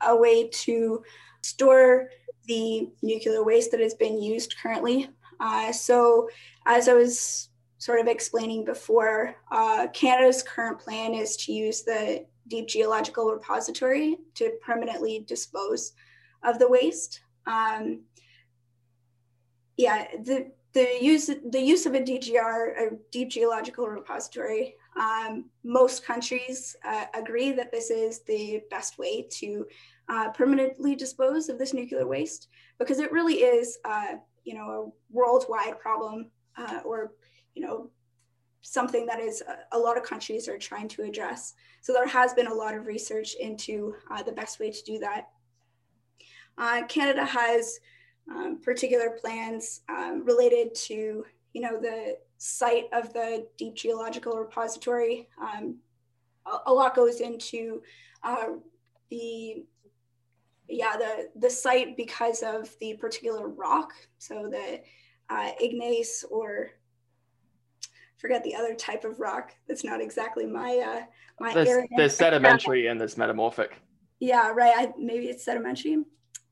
a 0.03 0.15
way 0.15 0.49
to 0.49 1.03
store 1.41 2.11
the 2.47 2.91
nuclear 3.03 3.43
waste 3.43 3.71
that 3.71 3.81
has 3.81 3.95
been 3.95 4.21
used 4.21 4.57
currently. 4.63 5.09
Uh, 5.41 5.73
so 5.73 6.29
as 6.67 6.89
I 6.89 6.95
was 6.95 7.49
sort 7.79 8.01
of 8.01 8.09
explaining 8.09 8.65
before, 8.65 9.37
uh, 9.51 9.87
Canada's 9.95 10.43
current 10.43 10.79
plan 10.79 11.15
is 11.15 11.37
to 11.39 11.53
use 11.53 11.83
the 11.83 12.27
Deep 12.49 12.67
Geological 12.67 13.31
Repository 13.31 14.19
to 14.35 14.51
permanently 14.61 15.25
dispose 15.27 15.93
of 16.43 16.59
the 16.59 16.69
waste. 16.69 17.21
Um, 17.47 18.01
yeah, 19.79 20.09
the 20.25 20.51
the 20.75 20.99
use 21.01 21.31
the 21.51 21.61
use 21.61 21.87
of 21.87 21.95
a 21.95 22.01
DGR, 22.01 22.93
a 22.93 22.97
Deep 23.11 23.31
Geological 23.31 23.89
Repository, 23.89 24.75
um, 24.99 25.47
most 25.65 26.05
countries 26.05 26.77
uh, 26.85 27.07
agree 27.15 27.53
that 27.53 27.73
this 27.73 27.91
is 27.91 28.23
the 28.25 28.61
best 28.71 28.99
way 28.99 29.27
to 29.31 29.67
uh, 30.09 30.31
permanently 30.31 30.95
dispose 30.95 31.49
of 31.49 31.59
this 31.59 31.73
nuclear 31.73 32.07
waste 32.07 32.49
because 32.79 32.99
it 32.99 33.13
really 33.13 33.37
is, 33.37 33.79
uh, 33.85 34.15
you 34.45 34.55
know, 34.55 34.71
a 34.71 34.91
worldwide 35.11 35.79
problem 35.79 36.31
uh, 36.57 36.81
or, 36.85 37.13
you 37.55 37.63
know, 37.63 37.91
something 38.63 39.07
that 39.07 39.21
is 39.21 39.43
a, 39.43 39.53
uh, 39.53 39.57
a, 39.73 39.79
lot 39.79 39.97
of 39.97 40.03
countries 40.03 40.49
are 40.49 40.59
trying 40.59 40.89
to 40.89 41.03
address. 41.03 41.55
So 41.81 41.93
there 41.93 42.07
has 42.07 42.35
been 42.35 42.49
a 42.49 42.55
lot 42.55 42.75
of 42.75 42.87
research 42.87 43.37
into 43.39 43.95
uh, 44.11 44.23
the 44.23 44.33
best 44.33 44.59
way 44.59 44.71
to 44.71 44.83
do 44.85 44.99
that. 44.99 45.29
Canada 46.89 47.25
has 47.25 47.79
um, 48.31 48.61
particular 48.61 49.11
plans 49.21 49.83
um, 49.89 50.25
related 50.25 50.75
to, 50.75 51.25
you 51.53 51.61
know, 51.61 51.81
the 51.81 52.19
site 52.39 52.87
of 52.93 53.13
the 53.13 53.47
Deep 53.57 53.75
Geological 53.75 54.39
Repository. 54.39 55.29
Um, 55.41 55.77
a, 56.47 56.71
a, 56.71 56.73
lot 56.73 56.95
goes 56.95 57.21
into 57.21 57.83
uh, 58.23 58.49
the 59.11 59.65
yeah 60.69 60.97
the 60.97 61.31
the 61.37 61.51
site 61.51 61.97
because 61.97 62.43
of 62.43 62.75
the 62.81 62.95
particular 62.95 63.49
rock. 63.49 63.93
So 64.19 64.49
the 64.49 64.81
uh, 65.31 65.51
igneous 65.61 66.25
or 66.31 66.71
forget 68.19 68.43
the 68.45 68.55
other 68.55 68.75
type 68.75 69.05
of 69.05 69.21
rock. 69.21 69.55
That's 69.67 69.85
not 69.85 70.01
exactly 70.01 70.47
my 70.47 70.79
uh, 70.79 71.03
my 71.41 71.55
there's, 71.55 71.69
area. 71.69 71.89
There's 71.97 72.17
sedimentary 72.17 72.87
and 72.87 73.01
there's 73.01 73.17
metamorphic. 73.17 73.81
Yeah, 74.21 74.51
right. 74.51 74.75
I, 74.77 74.93
maybe 74.99 75.27
it's 75.27 75.45
sedimentary 75.45 76.05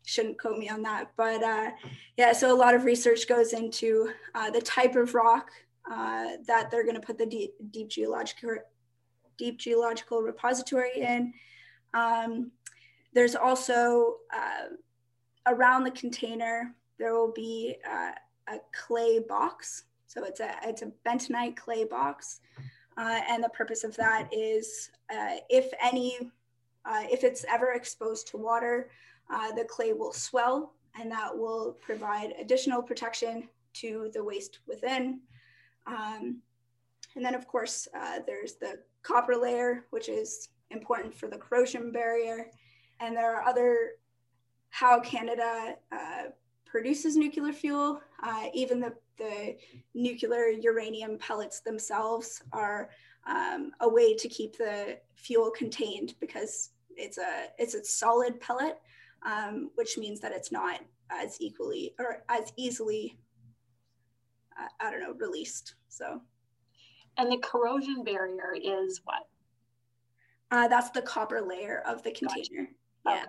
shouldn't 0.07 0.39
quote 0.39 0.57
me 0.57 0.69
on 0.69 0.83
that 0.83 1.11
but 1.17 1.43
uh, 1.43 1.71
yeah 2.17 2.33
so 2.33 2.55
a 2.55 2.57
lot 2.57 2.75
of 2.75 2.85
research 2.85 3.29
goes 3.29 3.53
into 3.53 4.11
uh, 4.35 4.51
the 4.51 4.61
type 4.61 4.97
of 4.97 5.15
rock 5.15 5.51
uh, 5.91 6.31
that 6.47 6.69
they're 6.71 6.83
going 6.83 6.97
to 6.97 7.01
put 7.01 7.17
the 7.17 7.27
deep, 7.27 7.55
deep, 7.71 7.89
geological 7.89 8.57
deep 9.39 9.59
geological 9.59 10.23
repository 10.23 10.91
in. 10.97 11.33
Um, 11.95 12.51
there's 13.13 13.37
also 13.37 14.17
uh, 14.35 14.75
around 15.47 15.85
the 15.85 15.91
container 15.91 16.75
there 16.99 17.15
will 17.15 17.33
be 17.33 17.77
uh, 17.89 18.13
a 18.49 18.59
clay 18.73 19.21
box. 19.21 19.85
So 20.07 20.25
it's 20.25 20.41
a 20.41 20.57
it's 20.65 20.83
a 20.83 20.91
bentonite 21.07 21.57
clay 21.57 21.85
box, 21.85 22.41
uh, 22.97 23.21
and 23.29 23.45
the 23.45 23.51
purpose 23.51 23.85
of 23.85 23.95
that 23.97 24.29
is 24.33 24.91
if 25.11 25.71
any 25.81 26.31
if 27.11 27.23
it's 27.23 27.45
ever 27.49 27.73
exposed 27.73 28.29
to 28.29 28.39
water, 28.39 28.91
the 29.29 29.65
clay 29.69 29.93
will 29.93 30.13
swell, 30.13 30.75
and 30.99 31.11
that 31.11 31.37
will 31.37 31.77
provide 31.81 32.33
additional 32.41 32.83
protection 32.83 33.49
to 33.75 34.11
the 34.15 34.23
waste 34.23 34.61
within. 34.67 35.21
Um, 35.87 36.41
and 37.15 37.25
then 37.25 37.35
of 37.35 37.47
course, 37.47 37.89
uh, 37.99 38.21
there's 38.27 38.55
the 38.55 38.79
copper 39.03 39.37
layer, 39.37 39.85
which 39.91 40.09
is 40.09 40.49
important 40.71 41.15
for 41.15 41.29
the 41.29 41.39
corrosion 41.39 41.93
barrier. 41.93 42.51
And 43.01 43.17
there 43.17 43.37
are 43.37 43.43
other, 43.43 43.93
how 44.71 45.01
Canada 45.01 45.77
uh, 45.93 46.25
produces 46.65 47.17
nuclear 47.17 47.53
fuel, 47.53 48.01
uh, 48.23 48.47
even 48.53 48.81
the, 48.81 48.93
the 49.17 49.57
nuclear 49.95 50.49
uranium 50.49 51.19
pellets 51.19 51.61
themselves 51.61 52.43
are 52.53 52.91
um, 53.27 53.73
a 53.81 53.89
way 53.89 54.15
to 54.15 54.29
keep 54.29 54.57
the 54.57 54.99
fuel 55.15 55.51
contained 55.51 56.15
because 56.21 56.71
it's 56.97 57.19
a, 57.19 57.47
it's 57.59 57.75
a 57.75 57.85
solid 57.85 58.41
pellet, 58.41 58.79
um, 59.27 59.71
which 59.75 59.99
means 59.99 60.21
that 60.21 60.33
it's 60.33 60.51
not 60.51 60.81
as 61.11 61.37
equally 61.41 61.95
or 61.99 62.23
as 62.31 62.53
easily 62.57 63.19
I, 64.81 64.91
don't 64.91 65.01
know, 65.01 65.15
released. 65.19 65.75
So. 65.89 66.23
And 67.19 67.31
the 67.31 67.39
corrosion 67.39 68.05
barrier 68.05 68.55
is 68.63 69.01
what? 69.05 69.27
Uh, 70.51 70.69
that's 70.69 70.91
the 70.91 71.03
copper 71.03 71.41
layer 71.41 71.83
of 71.87 72.03
the 72.03 72.13
container. 72.13 72.69
Gotcha. 73.05 73.27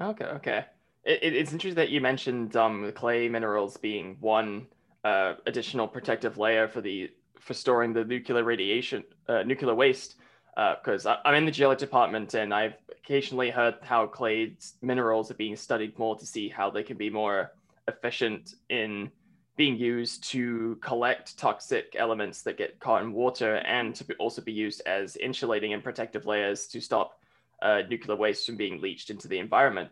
Yeah. 0.00 0.06
Okay. 0.08 0.24
Okay. 0.24 0.34
okay. 0.36 0.64
It, 1.04 1.34
it's 1.34 1.52
interesting 1.52 1.76
that 1.76 1.90
you 1.90 2.00
mentioned 2.00 2.56
um, 2.56 2.90
clay 2.94 3.28
minerals 3.28 3.76
being 3.76 4.16
one 4.20 4.66
uh, 5.04 5.34
additional 5.46 5.88
protective 5.88 6.38
layer 6.38 6.68
for 6.68 6.80
the 6.80 7.10
for 7.38 7.54
storing 7.54 7.92
the 7.92 8.04
nuclear 8.04 8.44
radiation, 8.44 9.02
uh, 9.28 9.42
nuclear 9.42 9.74
waste. 9.74 10.14
Because 10.54 11.06
uh, 11.06 11.16
I'm 11.24 11.34
in 11.34 11.46
the 11.46 11.50
geology 11.50 11.80
department, 11.80 12.34
and 12.34 12.52
I've 12.52 12.74
occasionally 12.90 13.50
heard 13.50 13.76
how 13.82 14.06
clay 14.06 14.54
minerals 14.80 15.30
are 15.30 15.34
being 15.34 15.56
studied 15.56 15.98
more 15.98 16.16
to 16.16 16.26
see 16.26 16.48
how 16.48 16.70
they 16.70 16.82
can 16.82 16.96
be 16.96 17.10
more 17.10 17.52
efficient 17.88 18.54
in 18.68 19.10
being 19.56 19.76
used 19.76 20.24
to 20.24 20.78
collect 20.80 21.38
toxic 21.38 21.94
elements 21.98 22.42
that 22.42 22.56
get 22.56 22.80
caught 22.80 23.02
in 23.02 23.12
water 23.12 23.56
and 23.56 23.94
to 23.94 24.04
be 24.04 24.14
also 24.14 24.40
be 24.40 24.52
used 24.52 24.82
as 24.86 25.16
insulating 25.16 25.74
and 25.74 25.84
protective 25.84 26.26
layers 26.26 26.66
to 26.66 26.80
stop 26.80 27.18
uh, 27.60 27.82
nuclear 27.88 28.16
waste 28.16 28.46
from 28.46 28.56
being 28.56 28.80
leached 28.80 29.10
into 29.10 29.28
the 29.28 29.38
environment. 29.38 29.90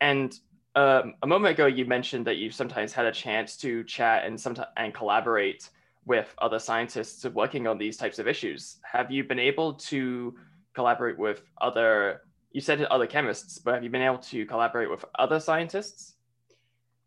And 0.00 0.38
um, 0.74 1.14
a 1.22 1.26
moment 1.26 1.54
ago, 1.54 1.66
you 1.66 1.84
mentioned 1.86 2.26
that 2.26 2.36
you've 2.36 2.54
sometimes 2.54 2.92
had 2.92 3.06
a 3.06 3.12
chance 3.12 3.56
to 3.58 3.82
chat 3.84 4.24
and 4.24 4.38
sometimes 4.38 4.68
and 4.76 4.94
collaborate 4.94 5.68
with 6.08 6.34
other 6.38 6.58
scientists 6.58 7.24
working 7.26 7.66
on 7.66 7.76
these 7.78 7.96
types 7.96 8.18
of 8.18 8.26
issues. 8.26 8.78
Have 8.82 9.10
you 9.10 9.22
been 9.22 9.38
able 9.38 9.74
to 9.74 10.34
collaborate 10.74 11.18
with 11.18 11.42
other? 11.60 12.22
You 12.50 12.62
said 12.62 12.82
other 12.84 13.06
chemists, 13.06 13.58
but 13.58 13.74
have 13.74 13.84
you 13.84 13.90
been 13.90 14.02
able 14.02 14.18
to 14.18 14.46
collaborate 14.46 14.90
with 14.90 15.04
other 15.18 15.38
scientists? 15.38 16.14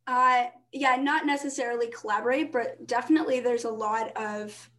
Uh, 0.05 0.45
yeah, 0.71 0.95
not 0.95 1.25
necessarily 1.25 1.87
collaborate, 1.87 2.51
but 2.51 2.87
definitely 2.87 3.39
there's 3.39 3.65
a 3.65 3.69
lot 3.69 4.15
of 4.15 4.69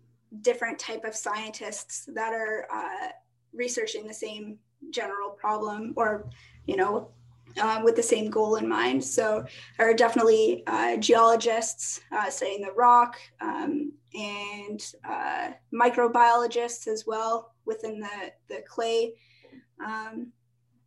different 0.41 0.79
type 0.79 1.05
of 1.05 1.15
scientists 1.15 2.09
that 2.15 2.33
are 2.33 2.67
uh, 2.73 3.09
researching 3.53 4.07
the 4.07 4.15
same 4.15 4.59
general 4.91 5.31
problem 5.31 5.93
or, 5.97 6.31
you 6.67 6.77
know, 6.77 7.11
uh, 7.61 7.81
with 7.85 7.97
the 7.97 8.03
same 8.03 8.31
goal 8.31 8.57
in 8.57 8.69
mind. 8.69 9.05
So 9.05 9.45
there 9.77 9.91
are 9.91 9.95
definitely 9.95 10.63
uh, 10.67 10.97
geologists 10.97 12.01
uh, 12.13 12.31
studying 12.31 12.63
the 12.63 12.73
rock 12.73 13.19
um, 13.41 13.93
and 14.15 14.85
uh, 15.09 15.51
microbiologists 15.73 16.87
as 16.87 17.05
well 17.07 17.55
within 17.65 18.01
the, 18.01 18.33
the 18.49 18.63
clay. 18.69 19.15
Um, 19.85 20.33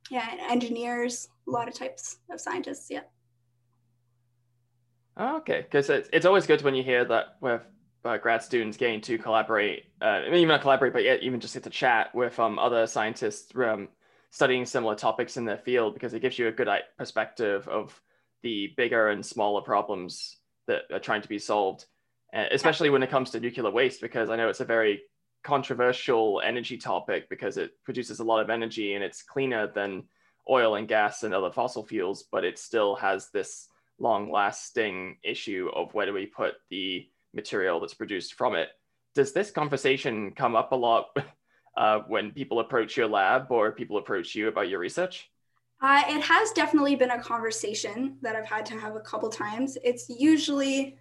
yeah, 0.10 0.30
engineers, 0.50 1.28
a 1.48 1.52
lot 1.52 1.68
of 1.68 1.74
types 1.74 2.18
of 2.32 2.40
scientists, 2.40 2.88
yeah. 2.90 3.02
Oh, 5.18 5.38
okay, 5.38 5.62
because 5.62 5.90
it's, 5.90 6.10
it's 6.12 6.26
always 6.26 6.46
good 6.46 6.62
when 6.62 6.76
you 6.76 6.84
hear 6.84 7.06
that 7.06 7.38
with 7.42 7.62
uh, 8.04 8.18
grad 8.18 8.44
students 8.44 8.78
getting 8.78 9.02
to 9.02 9.18
collaborate, 9.18 9.86
uh, 10.02 10.06
I 10.06 10.26
mean, 10.26 10.36
even 10.36 10.50
not 10.50 10.62
collaborate, 10.62 10.94
but 10.94 11.04
yet 11.04 11.24
even 11.24 11.40
just 11.40 11.54
get 11.54 11.64
to 11.64 11.70
chat 11.70 12.14
with 12.14 12.40
um, 12.40 12.60
other 12.60 12.86
scientists, 12.86 13.52
um, 13.56 13.88
studying 14.30 14.66
similar 14.66 14.96
topics 14.96 15.38
in 15.38 15.46
their 15.46 15.58
field 15.58 15.94
because 15.94 16.14
it 16.14 16.20
gives 16.20 16.38
you 16.38 16.48
a 16.48 16.52
good 16.52 16.68
perspective 16.98 17.68
of 17.68 18.00
the 18.44 18.74
bigger 18.78 19.10
and 19.10 19.26
smaller 19.26 19.62
problems 19.62 20.38
that 20.68 20.84
are 20.92 21.00
trying 21.00 21.22
to 21.22 21.30
be 21.30 21.40
solved, 21.40 21.86
especially 22.36 22.90
when 22.90 23.04
it 23.04 23.10
comes 23.10 23.32
to 23.32 23.40
nuclear 23.40 23.70
waste, 23.70 24.02
because 24.02 24.30
I 24.30 24.36
know 24.36 24.50
it's 24.50 24.60
a 24.60 24.66
very 24.66 25.04
controversial 25.44 26.42
energy 26.44 26.78
topic 26.78 27.30
because 27.30 27.58
it 27.58 27.72
produces 27.84 28.20
a 28.20 28.24
lot 28.24 28.42
of 28.42 28.50
energy 28.50 28.96
and 28.96 29.04
it's 29.04 29.22
cleaner 29.22 29.68
than 29.68 30.04
oil 30.50 30.76
and 30.76 30.88
gas 30.88 31.24
and 31.24 31.34
other 31.34 31.52
fossil 31.52 31.86
fuels, 31.86 32.26
but 32.32 32.44
it 32.44 32.60
still 32.60 32.96
has 32.96 33.30
this 33.30 33.68
long 34.00 34.32
lasting 34.32 35.18
issue 35.24 35.70
of 35.74 35.94
where 35.94 36.06
do 36.06 36.14
we 36.14 36.26
put 36.26 36.56
the 36.70 37.08
material 37.34 37.80
that's 37.80 37.94
produced 37.94 38.34
from 38.34 38.56
it. 38.56 38.70
Does 39.14 39.34
this 39.34 39.52
conversation 39.52 40.32
come 40.32 40.56
up 40.56 40.72
a 40.72 40.76
lot 40.76 41.16
uh, 41.78 42.00
when 42.08 42.32
people 42.32 42.60
approach 42.60 42.98
your 42.98 43.08
lab 43.08 43.52
or 43.52 43.72
people 43.72 43.98
approach 43.98 44.36
you 44.36 44.48
about 44.48 44.68
your 44.68 44.80
research? 44.80 45.30
Uh, 45.82 46.04
it 46.08 46.22
has 46.22 46.52
definitely 46.52 46.96
been 46.96 47.12
a 47.12 47.20
conversation 47.20 48.18
that 48.22 48.36
I've 48.36 48.46
had 48.46 48.66
to 48.68 48.80
have 48.80 48.96
a 48.96 49.02
couple 49.02 49.30
times. 49.30 49.78
It's 49.84 50.10
usually 50.10 50.98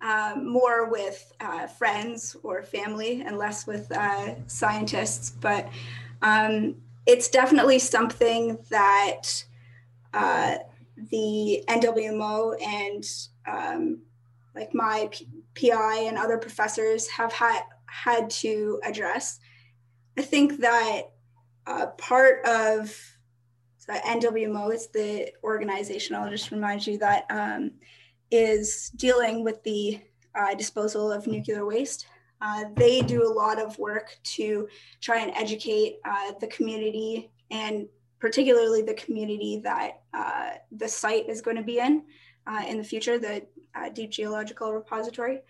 uh, 0.00 0.34
more 0.40 0.88
with 0.88 1.32
uh, 1.40 1.66
friends 1.66 2.36
or 2.42 2.62
family 2.62 3.22
and 3.26 3.36
less 3.36 3.66
with 3.66 3.90
uh, 3.92 4.34
scientists, 4.46 5.30
but 5.30 5.68
um, 6.22 6.76
it's 7.06 7.28
definitely 7.28 7.78
something 7.78 8.58
that 8.70 9.44
uh, 10.14 10.56
the 11.10 11.64
NWMO 11.68 12.60
and 12.62 13.04
um, 13.46 13.98
like 14.54 14.74
my 14.74 15.08
P- 15.10 15.28
PI 15.54 16.04
and 16.06 16.18
other 16.18 16.38
professors 16.38 17.08
have 17.08 17.32
had 17.32 17.62
had 17.86 18.28
to 18.30 18.80
address. 18.84 19.40
I 20.16 20.22
think 20.22 20.60
that 20.60 21.02
uh, 21.66 21.86
part 21.98 22.44
of 22.46 22.96
the 23.86 23.94
NWMO 23.94 24.72
is 24.74 24.88
the 24.88 25.32
organization. 25.42 26.14
I'll 26.14 26.30
just 26.30 26.50
remind 26.50 26.86
you 26.86 26.98
that 26.98 27.24
um, 27.30 27.72
is 28.30 28.90
dealing 28.96 29.44
with 29.44 29.62
the 29.62 30.00
uh, 30.34 30.54
disposal 30.54 31.10
of 31.10 31.26
nuclear 31.26 31.64
waste. 31.64 32.06
Uh, 32.40 32.64
they 32.76 33.00
do 33.00 33.26
a 33.26 33.32
lot 33.32 33.60
of 33.60 33.78
work 33.78 34.16
to 34.22 34.68
try 35.00 35.18
and 35.18 35.32
educate 35.34 35.96
uh, 36.04 36.32
the 36.40 36.46
community 36.46 37.30
and 37.50 37.88
particularly 38.20 38.82
the 38.82 38.94
community 38.94 39.60
that 39.62 40.02
uh, 40.14 40.50
the 40.72 40.88
site 40.88 41.28
is 41.28 41.40
going 41.40 41.56
to 41.56 41.62
be 41.62 41.78
in 41.78 42.02
uh, 42.46 42.62
in 42.66 42.78
the 42.78 42.84
future, 42.84 43.18
the 43.18 43.46
uh, 43.74 43.88
Deep 43.90 44.10
Geological 44.10 44.72
Repository. 44.72 45.40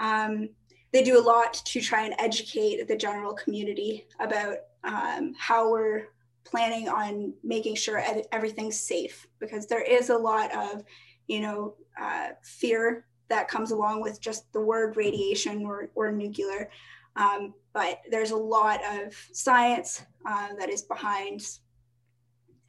Um, 0.00 0.48
they 0.92 1.02
do 1.02 1.18
a 1.18 1.22
lot 1.22 1.54
to 1.54 1.80
try 1.80 2.04
and 2.04 2.14
educate 2.18 2.86
the 2.88 2.96
general 2.96 3.34
community 3.34 4.06
about 4.18 4.56
um, 4.82 5.34
how 5.38 5.70
we're 5.70 6.08
planning 6.44 6.88
on 6.88 7.32
making 7.44 7.76
sure 7.76 8.02
everything's 8.32 8.78
safe 8.78 9.26
because 9.38 9.66
there 9.66 9.82
is 9.82 10.10
a 10.10 10.16
lot 10.16 10.52
of 10.56 10.82
you 11.30 11.40
know 11.40 11.74
uh, 12.00 12.28
fear 12.42 13.06
that 13.28 13.48
comes 13.48 13.70
along 13.70 14.02
with 14.02 14.20
just 14.20 14.52
the 14.52 14.60
word 14.60 14.96
radiation 14.96 15.64
or, 15.64 15.90
or 15.94 16.10
nuclear 16.10 16.68
um, 17.16 17.54
but 17.72 18.00
there's 18.10 18.30
a 18.30 18.36
lot 18.36 18.80
of 18.96 19.14
science 19.32 20.02
uh, 20.26 20.48
that 20.58 20.70
is 20.70 20.82
behind 20.82 21.40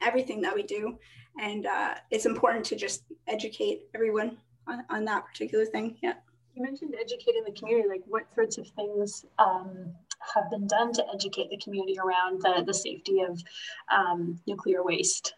everything 0.00 0.40
that 0.42 0.54
we 0.54 0.62
do. 0.62 0.98
And 1.40 1.66
uh, 1.66 1.94
it's 2.10 2.26
important 2.26 2.64
to 2.66 2.76
just 2.76 3.04
educate 3.26 3.82
everyone 3.94 4.36
on, 4.66 4.84
on, 4.90 5.04
that 5.06 5.26
particular 5.26 5.64
thing. 5.64 5.96
Yeah. 6.02 6.14
You 6.54 6.62
mentioned 6.62 6.94
educating 7.00 7.42
the 7.46 7.52
community. 7.52 7.88
Like, 7.88 8.02
what 8.06 8.26
sorts 8.34 8.58
of 8.58 8.68
things 8.68 9.24
um, 9.38 9.92
have 10.34 10.50
been 10.50 10.66
done 10.66 10.92
to 10.92 11.04
educate 11.14 11.48
the 11.50 11.56
community 11.56 11.96
around 11.98 12.42
the, 12.42 12.62
the 12.66 12.74
safety 12.74 13.20
of 13.22 13.42
um, 13.90 14.38
nuclear 14.46 14.84
waste? 14.84 15.34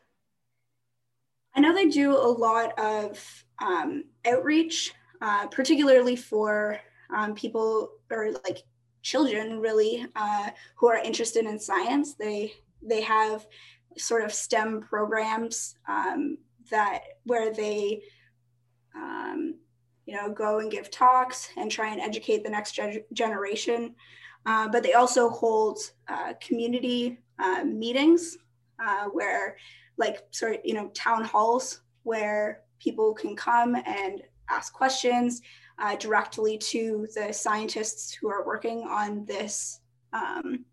I 1.56 1.60
know 1.60 1.72
they 1.72 1.88
do 1.88 2.12
a 2.12 2.28
lot 2.46 2.78
of 2.78 3.44
um, 3.62 4.04
outreach, 4.26 4.92
uh, 5.20 5.46
particularly 5.46 6.16
for 6.16 6.80
um, 7.14 7.34
people 7.34 7.90
or 8.10 8.32
like 8.44 8.62
children, 9.02 9.60
really, 9.60 10.06
uh, 10.16 10.50
who 10.76 10.88
are 10.88 10.96
interested 10.96 11.46
in 11.46 11.58
science. 11.58 12.14
They 12.14 12.52
they 12.82 13.02
have 13.02 13.46
sort 13.96 14.24
of 14.24 14.32
STEM 14.32 14.80
programs 14.80 15.76
um, 15.88 16.38
that 16.70 17.00
where 17.24 17.52
they, 17.52 18.02
um, 18.96 19.54
you 20.06 20.14
know, 20.14 20.30
go 20.30 20.58
and 20.58 20.70
give 20.70 20.90
talks 20.90 21.48
and 21.56 21.70
try 21.70 21.92
and 21.92 22.00
educate 22.00 22.42
the 22.42 22.50
next 22.50 22.72
ge- 22.72 23.04
generation. 23.12 23.94
Uh, 24.46 24.68
but 24.68 24.82
they 24.82 24.92
also 24.92 25.28
hold 25.28 25.78
uh, 26.08 26.34
community 26.40 27.18
uh, 27.38 27.64
meetings 27.64 28.36
uh, 28.84 29.04
where, 29.06 29.56
like, 29.96 30.24
sort 30.30 30.54
of, 30.56 30.60
you 30.64 30.74
know, 30.74 30.88
town 30.88 31.24
halls 31.24 31.80
where 32.02 32.62
people 32.78 33.14
can 33.14 33.34
come 33.36 33.76
and 33.86 34.22
ask 34.50 34.72
questions 34.72 35.42
uh, 35.78 35.96
directly 35.96 36.58
to 36.58 37.06
the 37.14 37.32
scientists 37.32 38.12
who 38.12 38.28
are 38.28 38.46
working 38.46 38.82
on 38.82 39.24
this 39.24 39.80
um, 40.12 40.64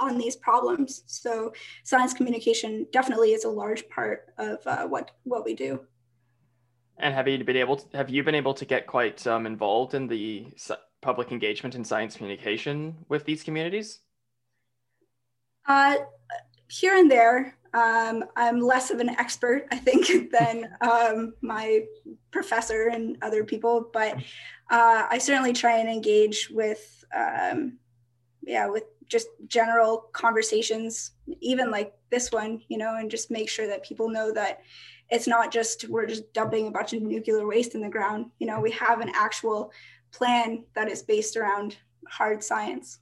on 0.00 0.18
these 0.18 0.36
problems. 0.36 1.04
So 1.06 1.52
science 1.84 2.12
communication 2.12 2.86
definitely 2.92 3.32
is 3.32 3.44
a 3.44 3.48
large 3.48 3.88
part 3.88 4.32
of 4.38 4.58
uh, 4.66 4.86
what 4.86 5.12
what 5.22 5.44
we 5.44 5.54
do. 5.54 5.80
And 6.98 7.14
have 7.14 7.26
you 7.26 7.42
been 7.42 7.56
able 7.56 7.76
to, 7.76 7.96
have 7.96 8.10
you 8.10 8.22
been 8.22 8.34
able 8.34 8.54
to 8.54 8.64
get 8.64 8.86
quite 8.86 9.26
um, 9.26 9.46
involved 9.46 9.94
in 9.94 10.06
the 10.06 10.46
public 11.00 11.32
engagement 11.32 11.74
in 11.74 11.84
science 11.84 12.16
communication 12.16 12.96
with 13.08 13.24
these 13.24 13.42
communities? 13.42 14.00
Uh, 15.66 15.96
here 16.68 16.96
and 16.96 17.10
there. 17.10 17.56
Um, 17.74 18.24
I'm 18.36 18.60
less 18.60 18.90
of 18.90 19.00
an 19.00 19.10
expert, 19.10 19.66
I 19.70 19.76
think, 19.76 20.30
than 20.32 20.76
um, 20.80 21.34
my 21.42 21.82
professor 22.30 22.88
and 22.88 23.18
other 23.20 23.44
people, 23.44 23.90
but 23.92 24.16
uh, 24.70 25.06
I 25.10 25.18
certainly 25.18 25.52
try 25.52 25.78
and 25.78 25.88
engage 25.88 26.48
with, 26.50 27.04
um, 27.14 27.78
yeah, 28.42 28.66
with 28.66 28.84
just 29.08 29.28
general 29.46 30.06
conversations, 30.12 31.12
even 31.40 31.70
like 31.70 31.94
this 32.10 32.32
one, 32.32 32.62
you 32.68 32.78
know, 32.78 32.96
and 32.96 33.10
just 33.10 33.30
make 33.30 33.48
sure 33.48 33.66
that 33.66 33.84
people 33.84 34.08
know 34.08 34.32
that 34.32 34.60
it's 35.10 35.26
not 35.26 35.52
just 35.52 35.88
we're 35.88 36.06
just 36.06 36.32
dumping 36.32 36.66
a 36.66 36.70
bunch 36.70 36.92
of 36.92 37.02
nuclear 37.02 37.46
waste 37.46 37.74
in 37.74 37.82
the 37.82 37.88
ground. 37.88 38.26
You 38.38 38.46
know, 38.46 38.60
we 38.60 38.70
have 38.72 39.00
an 39.00 39.12
actual 39.14 39.70
plan 40.12 40.64
that 40.74 40.88
is 40.88 41.02
based 41.02 41.36
around 41.36 41.76
hard 42.08 42.42
science. 42.42 43.00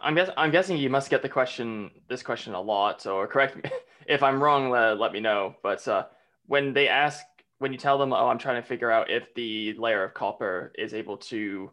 I'm, 0.00 0.14
guess, 0.14 0.30
I'm 0.36 0.50
guessing 0.50 0.76
you 0.76 0.90
must 0.90 1.10
get 1.10 1.22
the 1.22 1.28
question 1.28 1.90
this 2.08 2.22
question 2.22 2.54
a 2.54 2.60
lot. 2.60 3.02
So 3.02 3.26
correct 3.26 3.56
me 3.56 3.70
if 4.06 4.22
I'm 4.22 4.42
wrong. 4.42 4.70
let 4.70 5.12
me 5.12 5.20
know. 5.20 5.54
But 5.62 5.86
uh, 5.88 6.06
when 6.46 6.72
they 6.72 6.88
ask, 6.88 7.24
when 7.58 7.72
you 7.72 7.78
tell 7.78 7.98
them, 7.98 8.12
"Oh, 8.12 8.28
I'm 8.28 8.38
trying 8.38 8.62
to 8.62 8.66
figure 8.66 8.90
out 8.90 9.10
if 9.10 9.34
the 9.34 9.74
layer 9.74 10.04
of 10.04 10.14
copper 10.14 10.72
is 10.76 10.94
able 10.94 11.16
to 11.16 11.70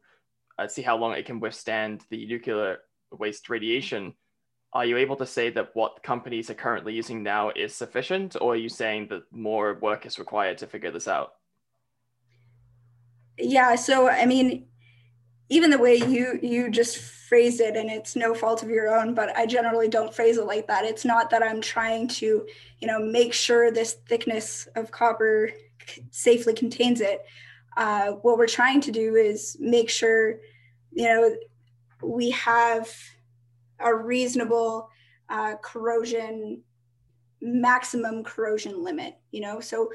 uh, 0.57 0.67
see 0.67 0.81
how 0.81 0.97
long 0.97 1.13
it 1.13 1.25
can 1.25 1.39
withstand 1.39 2.01
the 2.09 2.25
nuclear 2.25 2.79
waste 3.11 3.49
radiation. 3.49 4.13
Are 4.73 4.85
you 4.85 4.97
able 4.97 5.15
to 5.17 5.25
say 5.25 5.49
that 5.51 5.71
what 5.73 6.03
companies 6.03 6.49
are 6.49 6.55
currently 6.55 6.93
using 6.93 7.23
now 7.23 7.51
is 7.55 7.73
sufficient, 7.73 8.35
or 8.41 8.53
are 8.53 8.57
you 8.57 8.69
saying 8.69 9.07
that 9.09 9.23
more 9.31 9.75
work 9.81 10.05
is 10.05 10.19
required 10.19 10.57
to 10.59 10.67
figure 10.67 10.91
this 10.91 11.07
out? 11.07 11.33
Yeah, 13.37 13.75
so 13.75 14.09
I 14.09 14.25
mean, 14.25 14.67
even 15.49 15.69
the 15.71 15.77
way 15.77 15.95
you 15.95 16.39
you 16.41 16.69
just 16.69 16.97
phrase 17.27 17.59
it, 17.59 17.75
and 17.75 17.89
it's 17.89 18.15
no 18.15 18.33
fault 18.33 18.63
of 18.63 18.69
your 18.69 18.93
own, 18.95 19.13
but 19.13 19.35
I 19.37 19.45
generally 19.45 19.87
don't 19.87 20.13
phrase 20.13 20.37
it 20.37 20.45
like 20.45 20.67
that. 20.67 20.85
It's 20.85 21.05
not 21.05 21.29
that 21.31 21.43
I'm 21.43 21.61
trying 21.61 22.07
to, 22.09 22.45
you 22.79 22.87
know, 22.87 22.99
make 22.99 23.33
sure 23.33 23.71
this 23.71 23.93
thickness 24.07 24.67
of 24.75 24.91
copper 24.91 25.51
safely 26.11 26.53
contains 26.53 27.01
it 27.01 27.25
uh, 27.77 28.11
what 28.11 28.37
we're 28.37 28.47
trying 28.47 28.81
to 28.81 28.91
do 28.91 29.15
is 29.15 29.57
make 29.59 29.89
sure, 29.89 30.39
you 30.91 31.05
know, 31.05 31.35
we 32.01 32.29
have 32.31 32.89
a 33.79 33.93
reasonable 33.93 34.89
uh, 35.29 35.55
corrosion, 35.61 36.61
maximum 37.41 38.23
corrosion 38.23 38.83
limit, 38.83 39.17
you 39.31 39.41
know, 39.41 39.59
so 39.59 39.89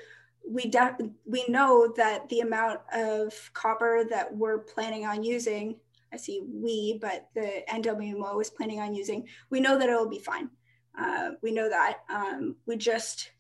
we 0.47 0.64
de- 0.64 0.97
we 1.25 1.45
know 1.49 1.93
that 1.97 2.29
the 2.29 2.40
amount 2.40 2.81
of 2.93 3.51
copper 3.55 4.05
that 4.11 4.35
we're 4.35 4.59
planning 4.59 5.07
on 5.07 5.23
using, 5.23 5.77
I 6.12 6.16
see 6.16 6.42
we, 6.53 6.99
but 7.01 7.29
the 7.35 7.62
NWMO 7.68 8.40
is 8.40 8.51
planning 8.51 8.81
on 8.81 8.94
using, 8.94 9.27
we 9.49 9.61
know 9.61 9.79
that 9.79 9.88
it'll 9.88 10.09
be 10.09 10.18
fine. 10.18 10.51
Uh, 10.99 11.31
we 11.42 11.53
know 11.53 11.68
that. 11.68 11.99
Um, 12.09 12.57
we 12.66 12.77
just 12.77 13.31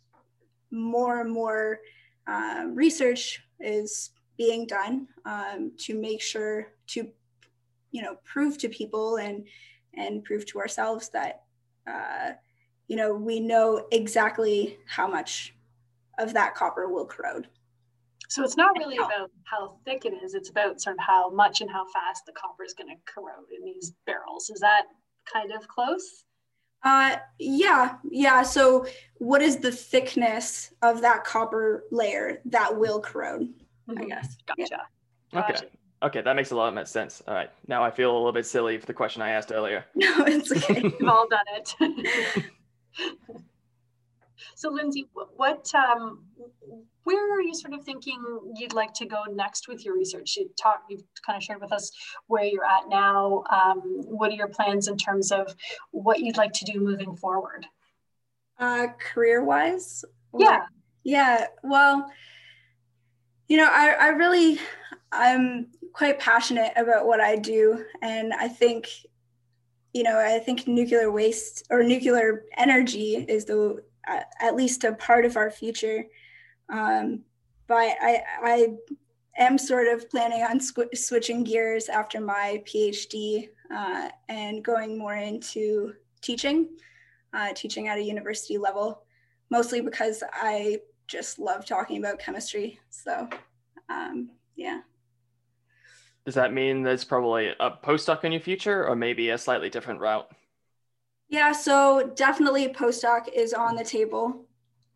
more 0.70 1.20
and 1.20 1.30
more 1.30 1.80
uh, 2.26 2.66
research 2.68 3.42
is 3.58 4.10
being 4.36 4.66
done 4.66 5.08
um, 5.24 5.72
to 5.78 6.00
make 6.00 6.22
sure 6.22 6.68
to 6.86 7.08
you 7.90 8.02
know 8.02 8.16
prove 8.24 8.56
to 8.58 8.68
people 8.68 9.16
and 9.16 9.46
and 9.94 10.24
prove 10.24 10.46
to 10.46 10.58
ourselves 10.58 11.08
that 11.10 11.42
uh, 11.86 12.30
you 12.88 12.96
know 12.96 13.12
we 13.12 13.40
know 13.40 13.86
exactly 13.90 14.78
how 14.86 15.08
much 15.08 15.54
of 16.18 16.32
that 16.32 16.54
copper 16.54 16.88
will 16.88 17.06
corrode 17.06 17.48
so 18.30 18.44
it's 18.44 18.56
not 18.56 18.76
really 18.78 18.96
about 18.96 19.30
how 19.44 19.76
thick 19.84 20.04
it 20.04 20.14
is 20.22 20.34
it's 20.34 20.50
about 20.50 20.80
sort 20.80 20.96
of 20.96 21.00
how 21.04 21.28
much 21.30 21.60
and 21.60 21.70
how 21.70 21.84
fast 21.92 22.24
the 22.26 22.32
copper 22.32 22.64
is 22.64 22.72
going 22.74 22.88
to 22.88 22.94
corrode 23.12 23.50
in 23.56 23.64
these 23.64 23.92
barrels 24.06 24.48
is 24.50 24.60
that 24.60 24.84
kind 25.32 25.52
of 25.52 25.66
close 25.68 26.24
Uh, 26.82 27.16
yeah, 27.38 27.96
yeah. 28.10 28.42
So, 28.42 28.86
what 29.18 29.42
is 29.42 29.58
the 29.58 29.70
thickness 29.70 30.72
of 30.80 31.02
that 31.02 31.24
copper 31.24 31.84
layer 31.92 32.40
that 32.46 32.70
will 32.82 33.00
corrode? 33.02 33.52
I 33.86 33.92
Mhm. 33.92 34.08
guess. 34.08 34.36
Gotcha. 34.46 34.64
Yeah. 34.70 35.40
Okay. 35.40 35.52
Gotcha. 35.52 35.66
Okay, 36.02 36.22
that 36.22 36.34
makes 36.36 36.52
a 36.52 36.56
lot 36.56 36.74
of 36.74 36.88
sense. 36.88 37.22
All 37.28 37.34
right. 37.34 37.50
Now 37.66 37.82
I 37.84 37.90
feel 37.90 38.10
a 38.10 38.16
little 38.16 38.32
bit 38.32 38.46
silly 38.46 38.78
for 38.78 38.86
the 38.86 38.94
question 38.94 39.20
I 39.20 39.28
asked 39.38 39.52
earlier. 39.52 39.84
No, 39.94 40.24
it's 40.24 40.50
okay. 40.50 40.80
We've 41.00 41.06
all 41.06 41.28
done 41.28 41.44
it. 41.58 42.46
so, 44.54 44.70
Lindsay, 44.70 45.06
what, 45.36 45.70
um, 45.74 46.24
where 47.04 47.38
are 47.38 47.42
you 47.42 47.54
sort 47.54 47.74
of 47.74 47.84
thinking 47.84 48.22
you'd 48.56 48.74
like 48.74 48.92
to 48.94 49.06
go 49.06 49.24
next 49.32 49.68
with 49.68 49.84
your 49.84 49.94
research? 49.94 50.36
You 50.36 50.50
talk, 50.60 50.82
you've 50.88 51.02
kind 51.26 51.36
of 51.36 51.42
shared 51.42 51.60
with 51.60 51.72
us 51.72 51.90
where 52.26 52.44
you're 52.44 52.64
at 52.64 52.88
now. 52.88 53.44
Um, 53.50 53.80
what 54.06 54.30
are 54.30 54.36
your 54.36 54.48
plans 54.48 54.88
in 54.88 54.96
terms 54.96 55.32
of 55.32 55.54
what 55.90 56.20
you'd 56.20 56.36
like 56.36 56.52
to 56.54 56.64
do 56.64 56.80
moving 56.80 57.16
forward? 57.16 57.66
uh, 58.60 58.88
career 58.98 59.42
wise? 59.42 60.04
Yeah. 60.38 60.66
Yeah. 61.02 61.46
Well, 61.64 62.10
you 63.48 63.56
know, 63.56 63.68
I, 63.68 63.96
I 63.98 64.08
really, 64.08 64.58
I'm 65.10 65.68
quite 65.92 66.20
passionate 66.20 66.72
about 66.76 67.06
what 67.06 67.20
I 67.20 67.36
do. 67.36 67.84
And 68.02 68.32
I 68.32 68.46
think, 68.46 68.88
you 69.92 70.02
know, 70.04 70.18
I 70.18 70.38
think 70.38 70.68
nuclear 70.68 71.10
waste 71.10 71.66
or 71.70 71.82
nuclear 71.82 72.44
energy 72.56 73.24
is 73.28 73.46
the, 73.46 73.82
at 74.40 74.54
least 74.54 74.84
a 74.84 74.92
part 74.92 75.24
of 75.24 75.36
our 75.36 75.50
future. 75.50 76.04
Um, 76.70 77.20
but 77.66 77.96
I, 78.00 78.22
I 78.42 78.68
am 79.36 79.58
sort 79.58 79.88
of 79.88 80.08
planning 80.10 80.42
on 80.42 80.60
sw- 80.60 80.94
switching 80.94 81.44
gears 81.44 81.88
after 81.88 82.20
my 82.20 82.62
PhD 82.66 83.48
uh, 83.74 84.08
and 84.28 84.64
going 84.64 84.98
more 84.98 85.16
into 85.16 85.94
teaching, 86.20 86.68
uh, 87.32 87.52
teaching 87.54 87.88
at 87.88 87.98
a 87.98 88.02
university 88.02 88.58
level, 88.58 89.02
mostly 89.50 89.80
because 89.80 90.22
I 90.32 90.80
just 91.06 91.38
love 91.38 91.64
talking 91.64 91.98
about 91.98 92.18
chemistry. 92.18 92.78
So, 92.90 93.28
um, 93.88 94.30
yeah. 94.56 94.80
Does 96.24 96.34
that 96.34 96.52
mean 96.52 96.82
there's 96.82 97.04
probably 97.04 97.48
a 97.58 97.70
postdoc 97.70 98.24
in 98.24 98.32
your 98.32 98.40
future 98.40 98.86
or 98.86 98.94
maybe 98.94 99.30
a 99.30 99.38
slightly 99.38 99.70
different 99.70 100.00
route? 100.00 100.30
Yeah, 101.28 101.52
so 101.52 102.12
definitely 102.14 102.68
postdoc 102.68 103.28
is 103.32 103.54
on 103.54 103.76
the 103.76 103.84
table. 103.84 104.46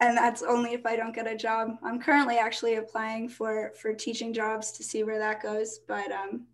And 0.01 0.17
that's 0.17 0.43
only 0.43 0.73
if 0.75 0.85
I 0.85 0.97
don't 0.97 1.15
get 1.15 1.27
a 1.27 1.37
job. 1.37 1.79
I'm 1.83 2.01
currently 2.01 2.37
actually 2.37 2.77
applying 2.77 3.29
for 3.29 3.73
for 3.81 3.95
teaching 3.95 4.33
jobs 4.33 4.73
to 4.73 4.83
see 4.83 5.05
where 5.05 5.19
that 5.19 5.43
goes. 5.43 5.79
But 5.87 6.11
um, 6.11 6.47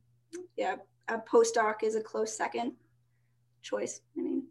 yeah, 0.57 0.76
a 1.09 1.18
postdoc 1.18 1.83
is 1.83 1.96
a 1.96 2.03
close 2.03 2.37
second 2.37 2.72
choice. 3.62 4.00
I 4.16 4.22
mean, 4.22 4.44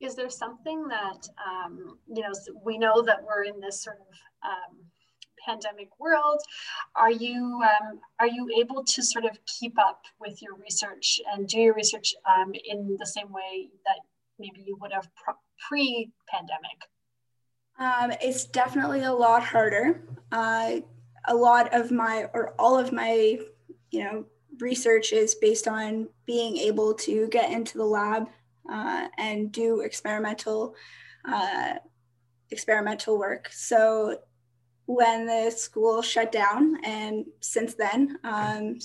Is 0.00 0.14
there 0.14 0.30
something 0.30 0.88
that, 0.88 1.28
um, 1.46 1.98
you 2.12 2.22
know, 2.22 2.32
we 2.64 2.78
know 2.78 3.02
that 3.02 3.22
we're 3.22 3.44
in 3.44 3.60
this 3.60 3.82
sort 3.82 3.98
of 4.00 4.16
um, 4.44 4.84
pandemic 5.46 5.88
world. 5.98 6.40
Are 6.94 7.10
you 7.10 7.60
um, 7.62 8.00
are 8.18 8.26
you 8.26 8.48
able 8.58 8.84
to 8.84 9.02
sort 9.02 9.24
of 9.24 9.38
keep 9.46 9.78
up 9.78 10.02
with 10.20 10.40
your 10.42 10.54
research 10.54 11.20
and 11.32 11.46
do 11.46 11.58
your 11.58 11.74
research 11.74 12.14
um, 12.26 12.52
in 12.64 12.96
the 12.98 13.06
same 13.06 13.32
way 13.32 13.70
that 13.84 14.00
maybe 14.38 14.62
you 14.66 14.76
would 14.80 14.92
have 14.92 15.08
pre-pandemic? 15.68 16.88
Um, 17.78 18.12
it's 18.22 18.44
definitely 18.44 19.02
a 19.02 19.12
lot 19.12 19.42
harder. 19.42 20.02
Uh, 20.30 20.76
a 21.26 21.34
lot 21.34 21.74
of 21.74 21.90
my, 21.90 22.28
or 22.34 22.54
all 22.58 22.78
of 22.78 22.92
my, 22.92 23.38
you 23.90 24.04
know, 24.04 24.24
research 24.60 25.12
is 25.12 25.34
based 25.34 25.66
on 25.66 26.08
being 26.26 26.56
able 26.56 26.94
to 26.94 27.28
get 27.28 27.50
into 27.50 27.78
the 27.78 27.84
lab 27.84 28.28
uh, 28.70 29.08
and 29.18 29.50
do 29.50 29.80
experimental, 29.80 30.74
uh, 31.24 31.74
experimental 32.50 33.18
work. 33.18 33.48
So 33.52 34.18
when 34.86 35.26
the 35.26 35.50
school 35.50 36.02
shut 36.02 36.30
down, 36.30 36.78
and 36.84 37.24
since 37.40 37.74
then, 37.74 38.18
um, 38.22 38.78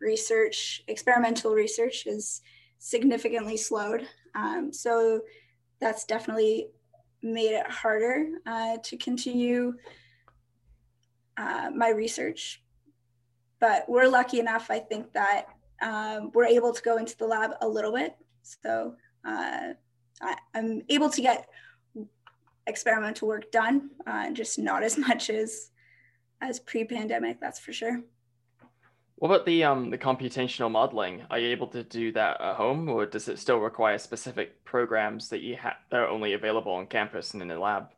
research, 0.00 0.82
experimental 0.88 1.52
research, 1.52 2.06
is 2.06 2.42
significantly 2.78 3.56
slowed. 3.56 4.06
Um, 4.34 4.72
so 4.72 5.20
that's 5.80 6.04
definitely 6.04 6.68
made 7.22 7.52
it 7.52 7.66
harder 7.70 8.26
uh, 8.46 8.76
to 8.82 8.96
continue 8.96 9.74
uh, 11.36 11.70
my 11.74 11.90
research. 11.90 12.62
But 13.60 13.88
we're 13.88 14.08
lucky 14.08 14.40
enough, 14.40 14.70
I 14.70 14.80
think, 14.80 15.12
that 15.12 15.46
um, 15.82 16.30
we're 16.34 16.46
able 16.46 16.72
to 16.72 16.82
go 16.82 16.96
into 16.96 17.16
the 17.16 17.26
lab 17.26 17.52
a 17.60 17.68
little 17.68 17.92
bit. 17.92 18.16
So 18.42 18.94
uh, 19.24 19.74
I, 20.20 20.36
am 20.54 20.82
able 20.88 21.10
to 21.10 21.22
get 21.22 21.48
experimental 22.66 23.28
work 23.28 23.50
done, 23.50 23.90
uh, 24.06 24.30
just 24.30 24.58
not 24.58 24.82
as 24.82 24.98
much 25.08 25.30
as 25.30 25.70
as 26.40 26.58
pre-pandemic. 26.58 27.40
That's 27.40 27.60
for 27.60 27.72
sure. 27.72 28.02
What 29.22 29.28
about 29.28 29.46
the 29.46 29.62
um 29.62 29.90
the 29.90 29.98
computational 29.98 30.68
modeling? 30.68 31.22
Are 31.30 31.38
you 31.38 31.50
able 31.50 31.68
to 31.68 31.84
do 31.84 32.10
that 32.10 32.40
at 32.40 32.56
home, 32.56 32.88
or 32.88 33.06
does 33.06 33.28
it 33.28 33.38
still 33.38 33.58
require 33.58 33.96
specific 33.96 34.64
programs 34.64 35.28
that 35.28 35.42
you 35.42 35.54
have 35.58 35.74
that 35.92 36.00
are 36.00 36.08
only 36.08 36.32
available 36.32 36.72
on 36.72 36.88
campus 36.88 37.32
and 37.32 37.40
in 37.40 37.46
the 37.46 37.56
lab? 37.56 37.90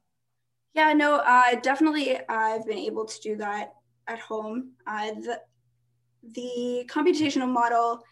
Yeah, 0.75 0.93
no, 0.93 1.23
uh, 1.25 1.55
definitely. 1.63 2.19
I've 2.29 2.67
been 2.67 2.77
able 2.77 3.07
to 3.07 3.21
do 3.23 3.37
that 3.37 3.73
at 4.07 4.19
home. 4.19 4.73
Uh, 4.87 5.13
the 5.13 5.41
the 6.35 6.91
computational 6.93 7.49
model 7.49 8.05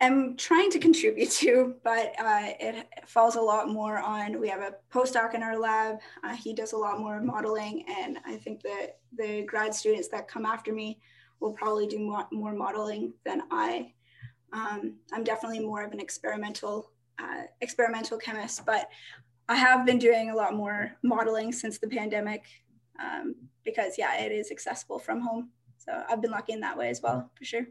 I'm 0.00 0.36
trying 0.36 0.72
to 0.72 0.78
contribute 0.88 1.30
to, 1.30 1.76
but 1.84 2.12
uh, 2.18 2.48
it 2.58 2.88
falls 3.06 3.36
a 3.36 3.40
lot 3.40 3.68
more 3.68 4.00
on. 4.00 4.40
We 4.40 4.48
have 4.48 4.62
a 4.62 4.74
postdoc 4.92 5.34
in 5.34 5.44
our 5.44 5.56
lab. 5.56 5.98
Uh, 6.24 6.34
he 6.34 6.54
does 6.54 6.72
a 6.72 6.76
lot 6.76 6.98
more 6.98 7.20
modeling, 7.20 7.84
and 7.88 8.18
I 8.26 8.34
think 8.38 8.62
that 8.62 8.98
the 9.16 9.44
grad 9.46 9.72
students 9.72 10.08
that 10.08 10.26
come 10.26 10.44
after 10.44 10.72
me 10.72 10.98
will 11.40 11.52
probably 11.52 11.86
do 11.86 11.98
more, 11.98 12.26
more 12.32 12.52
modeling 12.52 13.12
than 13.24 13.42
I. 13.50 13.92
Um, 14.52 14.94
I'm 15.12 15.24
definitely 15.24 15.60
more 15.60 15.84
of 15.84 15.92
an 15.92 16.00
experimental 16.00 16.90
uh, 17.18 17.42
experimental 17.60 18.18
chemist, 18.18 18.66
but 18.66 18.88
I 19.48 19.56
have 19.56 19.86
been 19.86 19.98
doing 19.98 20.30
a 20.30 20.34
lot 20.34 20.54
more 20.54 20.96
modeling 21.02 21.52
since 21.52 21.78
the 21.78 21.86
pandemic 21.86 22.44
um, 22.98 23.34
because 23.64 23.96
yeah, 23.98 24.18
it 24.20 24.32
is 24.32 24.50
accessible 24.50 24.98
from 24.98 25.20
home. 25.20 25.50
So 25.78 26.02
I've 26.08 26.22
been 26.22 26.30
lucky 26.30 26.54
in 26.54 26.60
that 26.60 26.76
way 26.76 26.88
as 26.88 27.02
well, 27.02 27.30
for 27.36 27.44
sure. 27.44 27.66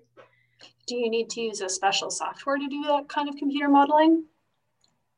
Do 0.88 0.96
you 0.96 1.10
need 1.10 1.30
to 1.32 1.42
use 1.42 1.62
a 1.62 1.70
special 1.70 2.10
software 2.10 2.58
to 2.58 2.68
do 2.68 2.84
that 2.84 3.10
kind 3.10 3.28
of 3.28 3.36
computer 3.36 3.68
modeling? 3.68 4.26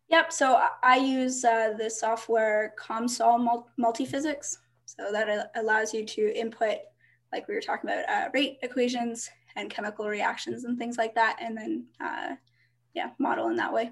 Yep. 0.10 0.32
So 0.32 0.62
I 0.84 0.98
use 0.98 1.44
uh, 1.44 1.74
the 1.78 1.90
software 1.90 2.74
COMSOL 2.80 3.66
Multiphysics. 3.80 4.58
So 4.86 5.12
that 5.12 5.52
allows 5.56 5.94
you 5.94 6.06
to 6.06 6.40
input, 6.40 6.78
like 7.32 7.48
we 7.48 7.56
were 7.56 7.62
talking 7.62 7.90
about, 7.90 8.10
uh, 8.10 8.30
rate 8.34 8.58
equations 8.62 9.30
and 9.56 9.70
chemical 9.70 10.08
reactions 10.08 10.66
and 10.66 10.78
things 10.78 10.98
like 10.98 11.16
that, 11.16 11.38
and 11.42 11.58
then 11.58 11.86
uh, 12.02 12.36
yeah, 12.94 13.12
model 13.20 13.48
in 13.50 13.56
that 13.56 13.74
way. 13.74 13.92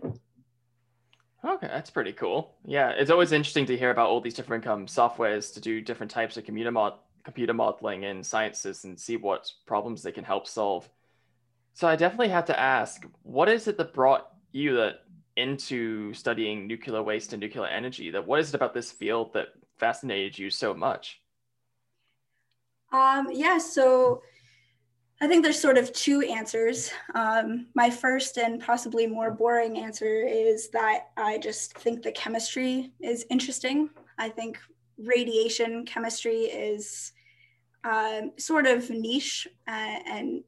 Okay, 1.45 1.67
that's 1.67 1.89
pretty 1.89 2.13
cool. 2.13 2.55
Yeah, 2.65 2.89
it's 2.91 3.11
always 3.11 3.33
interesting 3.33 3.65
to 3.65 3.77
hear 3.77 3.91
about 3.91 4.09
all 4.09 4.21
these 4.21 4.33
different 4.33 4.65
um, 4.65 4.85
softwares 4.85 5.53
to 5.53 5.59
do 5.59 5.81
different 5.81 6.11
types 6.11 6.37
of 6.37 6.45
computer 6.45 6.71
mod 6.71 6.93
computer 7.23 7.53
modeling 7.53 8.03
in 8.03 8.23
sciences 8.23 8.83
and 8.83 8.99
see 8.99 9.15
what 9.15 9.49
problems 9.65 10.03
they 10.03 10.11
can 10.11 10.25
help 10.25 10.47
solve. 10.47 10.89
So 11.73 11.87
I 11.87 11.95
definitely 11.95 12.29
have 12.29 12.45
to 12.45 12.59
ask, 12.59 13.05
what 13.23 13.49
is 13.49 13.67
it 13.67 13.77
that 13.77 13.93
brought 13.93 14.27
you 14.51 14.75
that 14.75 15.05
into 15.37 16.13
studying 16.13 16.67
nuclear 16.67 17.01
waste 17.01 17.33
and 17.33 17.39
nuclear 17.39 17.65
energy? 17.65 18.11
That 18.11 18.27
what 18.27 18.39
is 18.39 18.49
it 18.49 18.55
about 18.55 18.73
this 18.73 18.91
field 18.91 19.33
that 19.33 19.47
fascinated 19.77 20.37
you 20.37 20.49
so 20.49 20.73
much? 20.73 21.21
Um, 22.93 23.29
yeah, 23.31 23.57
so 23.57 24.21
I 25.19 25.27
think 25.27 25.43
there's 25.43 25.59
sort 25.59 25.77
of 25.77 25.91
two 25.93 26.21
answers. 26.21 26.91
Um, 27.15 27.67
my 27.73 27.89
first 27.89 28.37
and 28.37 28.61
possibly 28.61 29.07
more 29.07 29.31
boring 29.31 29.77
answer 29.77 30.25
is 30.27 30.69
that 30.69 31.07
I 31.17 31.39
just 31.39 31.77
think 31.77 32.03
the 32.03 32.11
chemistry 32.11 32.91
is 33.01 33.25
interesting. 33.31 33.89
I 34.19 34.29
think 34.29 34.59
radiation 34.97 35.85
chemistry 35.85 36.41
is 36.41 37.13
um, 37.83 38.31
sort 38.37 38.67
of 38.67 38.89
niche 38.89 39.47
uh, 39.67 39.99
and, 40.05 40.43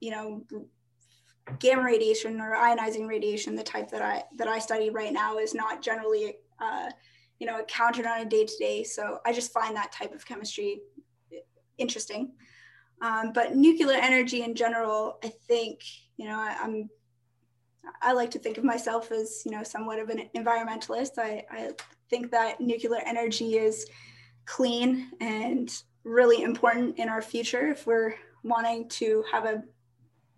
you 0.00 0.12
know, 0.12 0.44
gamma 1.58 1.82
radiation 1.82 2.40
or 2.40 2.54
ionizing 2.54 3.08
radiation, 3.08 3.56
the 3.56 3.62
type 3.62 3.90
that 3.90 4.02
I 4.02 4.22
that 4.36 4.46
I 4.48 4.58
study 4.58 4.90
right 4.90 5.12
now, 5.12 5.38
is 5.38 5.54
not 5.54 5.82
generally, 5.82 6.36
uh, 6.60 6.90
you 7.40 7.46
know, 7.46 7.58
encountered 7.58 8.06
on 8.06 8.20
a 8.20 8.24
day 8.24 8.44
to 8.44 8.56
day. 8.58 8.84
So 8.84 9.18
I 9.26 9.32
just 9.32 9.52
find 9.52 9.74
that 9.74 9.90
type 9.90 10.14
of 10.14 10.26
chemistry 10.26 10.80
interesting. 11.78 12.32
Um, 13.00 13.32
but 13.32 13.54
nuclear 13.54 13.96
energy 13.96 14.42
in 14.42 14.54
general, 14.54 15.18
I 15.22 15.28
think, 15.28 15.80
you 16.16 16.26
know, 16.26 16.38
I, 16.38 16.56
am 16.62 16.88
I 18.02 18.12
like 18.12 18.30
to 18.32 18.38
think 18.38 18.58
of 18.58 18.64
myself 18.64 19.12
as, 19.12 19.42
you 19.44 19.52
know, 19.52 19.62
somewhat 19.62 19.98
of 19.98 20.10
an 20.10 20.28
environmentalist. 20.36 21.18
I, 21.18 21.44
I 21.50 21.70
think 22.10 22.30
that 22.32 22.60
nuclear 22.60 23.00
energy 23.06 23.56
is 23.56 23.86
clean 24.46 25.10
and 25.20 25.70
really 26.04 26.42
important 26.42 26.98
in 26.98 27.08
our 27.08 27.22
future 27.22 27.68
if 27.68 27.86
we're 27.86 28.14
wanting 28.42 28.88
to 28.88 29.24
have 29.30 29.44
a 29.44 29.62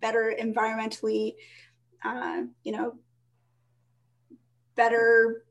better 0.01 0.33
environmentally, 0.39 1.35
uh, 2.03 2.41
you 2.63 2.71
know, 2.71 2.95
better 4.75 5.45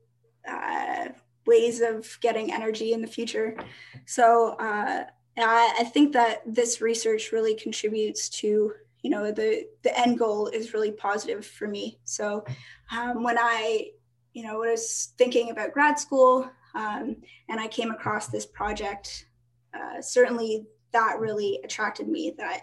uh, 0.47 1.09
ways 1.45 1.81
of 1.81 2.17
getting 2.21 2.53
energy 2.53 2.93
in 2.93 3.01
the 3.01 3.07
future. 3.07 3.57
So 4.05 4.55
uh, 4.59 5.05
I, 5.37 5.75
I 5.79 5.83
think 5.85 6.13
that 6.13 6.41
this 6.45 6.81
research 6.81 7.31
really 7.31 7.55
contributes 7.55 8.29
to 8.29 8.73
you 9.01 9.09
know 9.09 9.31
the 9.31 9.65
the 9.83 9.97
end 9.97 10.19
goal 10.19 10.47
is 10.47 10.73
really 10.73 10.91
positive 10.91 11.45
for 11.45 11.67
me. 11.67 11.99
So 12.03 12.45
um, 12.91 13.23
when 13.23 13.37
I 13.37 13.91
you 14.33 14.43
know 14.43 14.59
when 14.59 14.69
i 14.69 14.71
was 14.71 15.13
thinking 15.17 15.49
about 15.49 15.73
grad 15.73 15.99
school 15.99 16.49
um, 16.75 17.17
and 17.49 17.59
I 17.59 17.67
came 17.67 17.91
across 17.91 18.27
this 18.27 18.45
project, 18.45 19.27
uh, 19.73 20.01
certainly 20.01 20.65
that 20.91 21.19
really 21.19 21.59
attracted 21.63 22.07
me. 22.07 22.33
That 22.37 22.61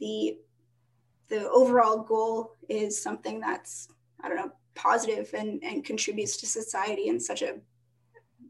the 0.00 0.38
the 1.28 1.48
overall 1.50 2.02
goal 2.02 2.54
is 2.68 3.00
something 3.00 3.40
that's 3.40 3.88
I 4.22 4.28
don't 4.28 4.38
know 4.38 4.52
positive 4.74 5.30
and 5.34 5.62
and 5.62 5.84
contributes 5.84 6.36
to 6.38 6.46
society 6.46 7.08
in 7.08 7.20
such 7.20 7.42
a 7.42 7.56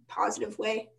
positive 0.06 0.58
way. 0.58 0.90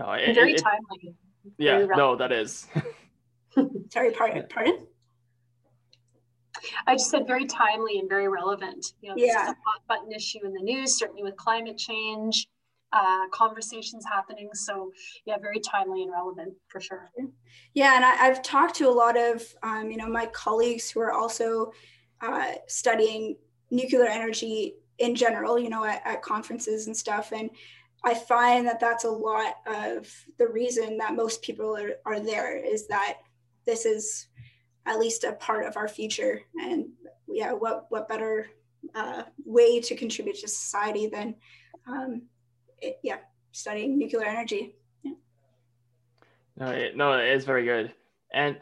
No, 0.00 0.12
it, 0.12 0.34
very 0.34 0.54
it, 0.54 0.62
timely. 0.62 1.14
Yeah, 1.58 1.78
very 1.78 1.96
no, 1.96 2.16
that 2.16 2.32
is. 2.32 2.66
Sorry, 3.90 4.10
pardon. 4.12 4.46
Pardon. 4.48 4.86
I 6.86 6.94
just 6.94 7.10
said 7.10 7.26
very 7.26 7.46
timely 7.46 7.98
and 7.98 8.08
very 8.08 8.28
relevant. 8.28 8.94
You 9.02 9.10
know, 9.10 9.14
this 9.16 9.26
Yeah. 9.26 9.42
is 9.42 9.48
a 9.50 9.56
hot 9.64 9.86
button 9.88 10.12
issue 10.12 10.44
in 10.44 10.52
the 10.52 10.60
news, 10.60 10.98
certainly 10.98 11.22
with 11.22 11.36
climate 11.36 11.76
change, 11.76 12.48
uh, 12.92 13.28
conversations 13.30 14.04
happening. 14.06 14.48
So 14.54 14.90
yeah, 15.26 15.36
very 15.38 15.60
timely 15.60 16.02
and 16.02 16.12
relevant 16.12 16.54
for 16.68 16.80
sure. 16.80 17.10
Yeah, 17.74 17.94
and 17.96 18.04
I, 18.04 18.26
I've 18.26 18.42
talked 18.42 18.76
to 18.76 18.88
a 18.88 18.90
lot 18.90 19.16
of 19.18 19.42
um, 19.62 19.90
you 19.90 19.96
know 19.98 20.08
my 20.08 20.26
colleagues 20.26 20.90
who 20.90 21.00
are 21.00 21.12
also 21.12 21.72
uh, 22.20 22.52
studying 22.68 23.36
nuclear 23.70 24.06
energy 24.06 24.74
in 24.98 25.14
general, 25.14 25.58
you 25.58 25.70
know, 25.70 25.84
at, 25.84 26.02
at 26.04 26.22
conferences 26.22 26.86
and 26.86 26.96
stuff, 26.96 27.32
and 27.32 27.50
I 28.04 28.14
find 28.14 28.66
that 28.66 28.80
that's 28.80 29.04
a 29.04 29.10
lot 29.10 29.56
of 29.66 30.10
the 30.38 30.48
reason 30.48 30.98
that 30.98 31.14
most 31.14 31.42
people 31.42 31.76
are, 31.76 31.92
are 32.06 32.20
there 32.20 32.56
is 32.56 32.86
that 32.88 33.18
this 33.66 33.84
is 33.84 34.26
at 34.86 34.98
least 34.98 35.24
a 35.24 35.32
part 35.32 35.66
of 35.66 35.76
our 35.76 35.88
future, 35.88 36.40
and 36.60 36.88
yeah, 37.28 37.52
what 37.52 37.86
what 37.90 38.08
better 38.08 38.48
uh, 38.94 39.24
way 39.44 39.80
to 39.80 39.94
contribute 39.94 40.36
to 40.40 40.48
society 40.48 41.06
than 41.06 41.34
um, 41.86 42.22
it, 42.80 42.98
yeah 43.02 43.18
studying 43.52 43.98
nuclear 43.98 44.24
energy. 44.24 44.74
Yeah. 45.02 45.12
No, 46.56 46.66
it, 46.70 46.96
no, 46.96 47.12
it 47.12 47.28
is 47.28 47.44
very 47.44 47.64
good. 47.64 47.92
And 48.32 48.56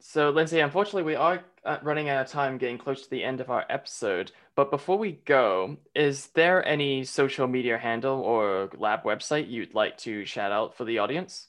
so, 0.00 0.30
Lindsay, 0.30 0.60
unfortunately, 0.60 1.02
we 1.02 1.16
are 1.16 1.42
uh, 1.64 1.78
running 1.82 2.08
out 2.08 2.24
of 2.24 2.30
time, 2.30 2.58
getting 2.58 2.78
close 2.78 3.02
to 3.02 3.10
the 3.10 3.22
end 3.24 3.40
of 3.40 3.50
our 3.50 3.64
episode. 3.68 4.32
But 4.54 4.70
before 4.70 4.98
we 4.98 5.12
go, 5.24 5.76
is 5.94 6.28
there 6.28 6.66
any 6.66 7.04
social 7.04 7.46
media 7.46 7.78
handle 7.78 8.20
or 8.20 8.70
lab 8.76 9.04
website 9.04 9.50
you'd 9.50 9.74
like 9.74 9.96
to 9.98 10.24
shout 10.24 10.52
out 10.52 10.76
for 10.76 10.84
the 10.84 10.98
audience? 10.98 11.48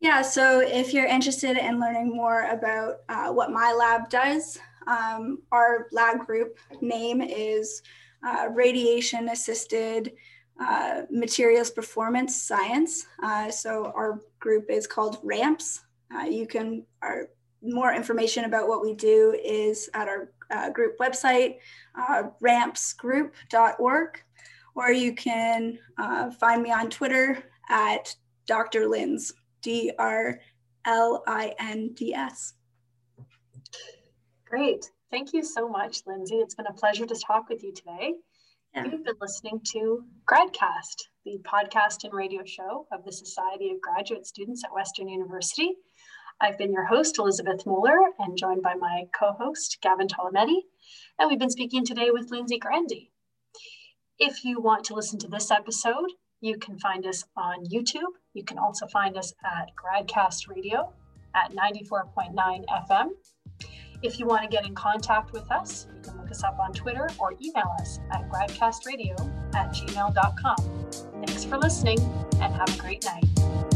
Yeah, 0.00 0.22
so 0.22 0.60
if 0.60 0.92
you're 0.92 1.06
interested 1.06 1.56
in 1.56 1.80
learning 1.80 2.14
more 2.14 2.50
about 2.50 2.96
uh, 3.08 3.32
what 3.32 3.50
my 3.50 3.72
lab 3.72 4.10
does, 4.10 4.58
um, 4.86 5.38
our 5.52 5.88
lab 5.90 6.26
group 6.26 6.58
name 6.80 7.22
is 7.22 7.82
uh, 8.26 8.48
Radiation 8.52 9.30
Assisted 9.30 10.12
uh, 10.60 11.02
Materials 11.10 11.70
Performance 11.70 12.40
Science. 12.40 13.06
Uh, 13.22 13.50
so 13.50 13.92
our 13.96 14.20
group 14.38 14.70
is 14.70 14.86
called 14.86 15.18
RAMPS. 15.22 15.80
Uh, 16.14 16.24
you 16.24 16.46
can, 16.46 16.84
our 17.02 17.28
more 17.66 17.92
information 17.92 18.44
about 18.44 18.68
what 18.68 18.82
we 18.82 18.94
do 18.94 19.38
is 19.44 19.90
at 19.94 20.08
our 20.08 20.32
uh, 20.50 20.70
group 20.70 20.98
website, 20.98 21.58
uh, 21.98 22.24
rampsgroup.org, 22.42 24.22
or 24.74 24.92
you 24.92 25.14
can 25.14 25.78
uh, 25.98 26.30
find 26.30 26.62
me 26.62 26.70
on 26.72 26.90
Twitter 26.90 27.42
at 27.68 28.14
Dr. 28.46 28.86
Linds. 28.86 29.32
D 29.66 29.90
R 29.98 30.38
L 30.84 31.24
I 31.26 31.52
N 31.58 31.90
D 31.94 32.14
S. 32.14 32.54
Great. 34.44 34.88
Thank 35.10 35.32
you 35.32 35.42
so 35.42 35.68
much, 35.68 36.02
Lindsay. 36.06 36.36
It's 36.36 36.54
been 36.54 36.68
a 36.68 36.72
pleasure 36.72 37.04
to 37.04 37.16
talk 37.26 37.48
with 37.48 37.64
you 37.64 37.72
today. 37.72 38.14
Yeah. 38.74 38.84
You've 38.84 39.04
been 39.04 39.16
listening 39.20 39.60
to 39.72 40.04
GradCast, 40.30 41.08
the 41.24 41.38
podcast 41.42 42.04
and 42.04 42.12
radio 42.14 42.44
show 42.44 42.86
of 42.92 43.04
the 43.04 43.10
Society 43.10 43.72
of 43.72 43.80
Graduate 43.80 44.24
Students 44.24 44.62
at 44.64 44.72
Western 44.72 45.08
University. 45.08 45.74
I've 46.40 46.58
been 46.58 46.72
your 46.72 46.84
host, 46.84 47.18
Elizabeth 47.18 47.64
Mueller, 47.66 47.98
and 48.18 48.36
joined 48.36 48.62
by 48.62 48.74
my 48.74 49.04
co 49.18 49.32
host, 49.32 49.78
Gavin 49.82 50.06
Tolometti. 50.06 50.58
And 51.18 51.30
we've 51.30 51.38
been 51.38 51.50
speaking 51.50 51.84
today 51.84 52.10
with 52.10 52.30
Lindsay 52.30 52.58
Grandy. 52.58 53.10
If 54.18 54.44
you 54.44 54.60
want 54.60 54.84
to 54.84 54.94
listen 54.94 55.18
to 55.20 55.28
this 55.28 55.50
episode, 55.50 56.12
you 56.40 56.58
can 56.58 56.78
find 56.78 57.06
us 57.06 57.24
on 57.36 57.64
YouTube. 57.64 58.12
You 58.34 58.44
can 58.44 58.58
also 58.58 58.86
find 58.86 59.16
us 59.16 59.32
at 59.44 59.70
Gradcast 59.76 60.48
Radio 60.48 60.92
at 61.34 61.52
94.9 61.52 62.34
FM. 62.66 63.08
If 64.02 64.18
you 64.18 64.26
want 64.26 64.42
to 64.42 64.48
get 64.48 64.66
in 64.66 64.74
contact 64.74 65.32
with 65.32 65.50
us, 65.50 65.86
you 65.94 66.02
can 66.02 66.20
look 66.20 66.30
us 66.30 66.44
up 66.44 66.58
on 66.60 66.72
Twitter 66.72 67.08
or 67.18 67.32
email 67.42 67.74
us 67.80 67.98
at 68.12 68.28
gradcastradio 68.30 69.18
at 69.54 69.72
gmail.com. 69.72 70.56
Thanks 71.26 71.44
for 71.44 71.56
listening 71.56 71.98
and 72.40 72.54
have 72.54 72.68
a 72.74 72.78
great 72.78 73.04
night. 73.04 73.75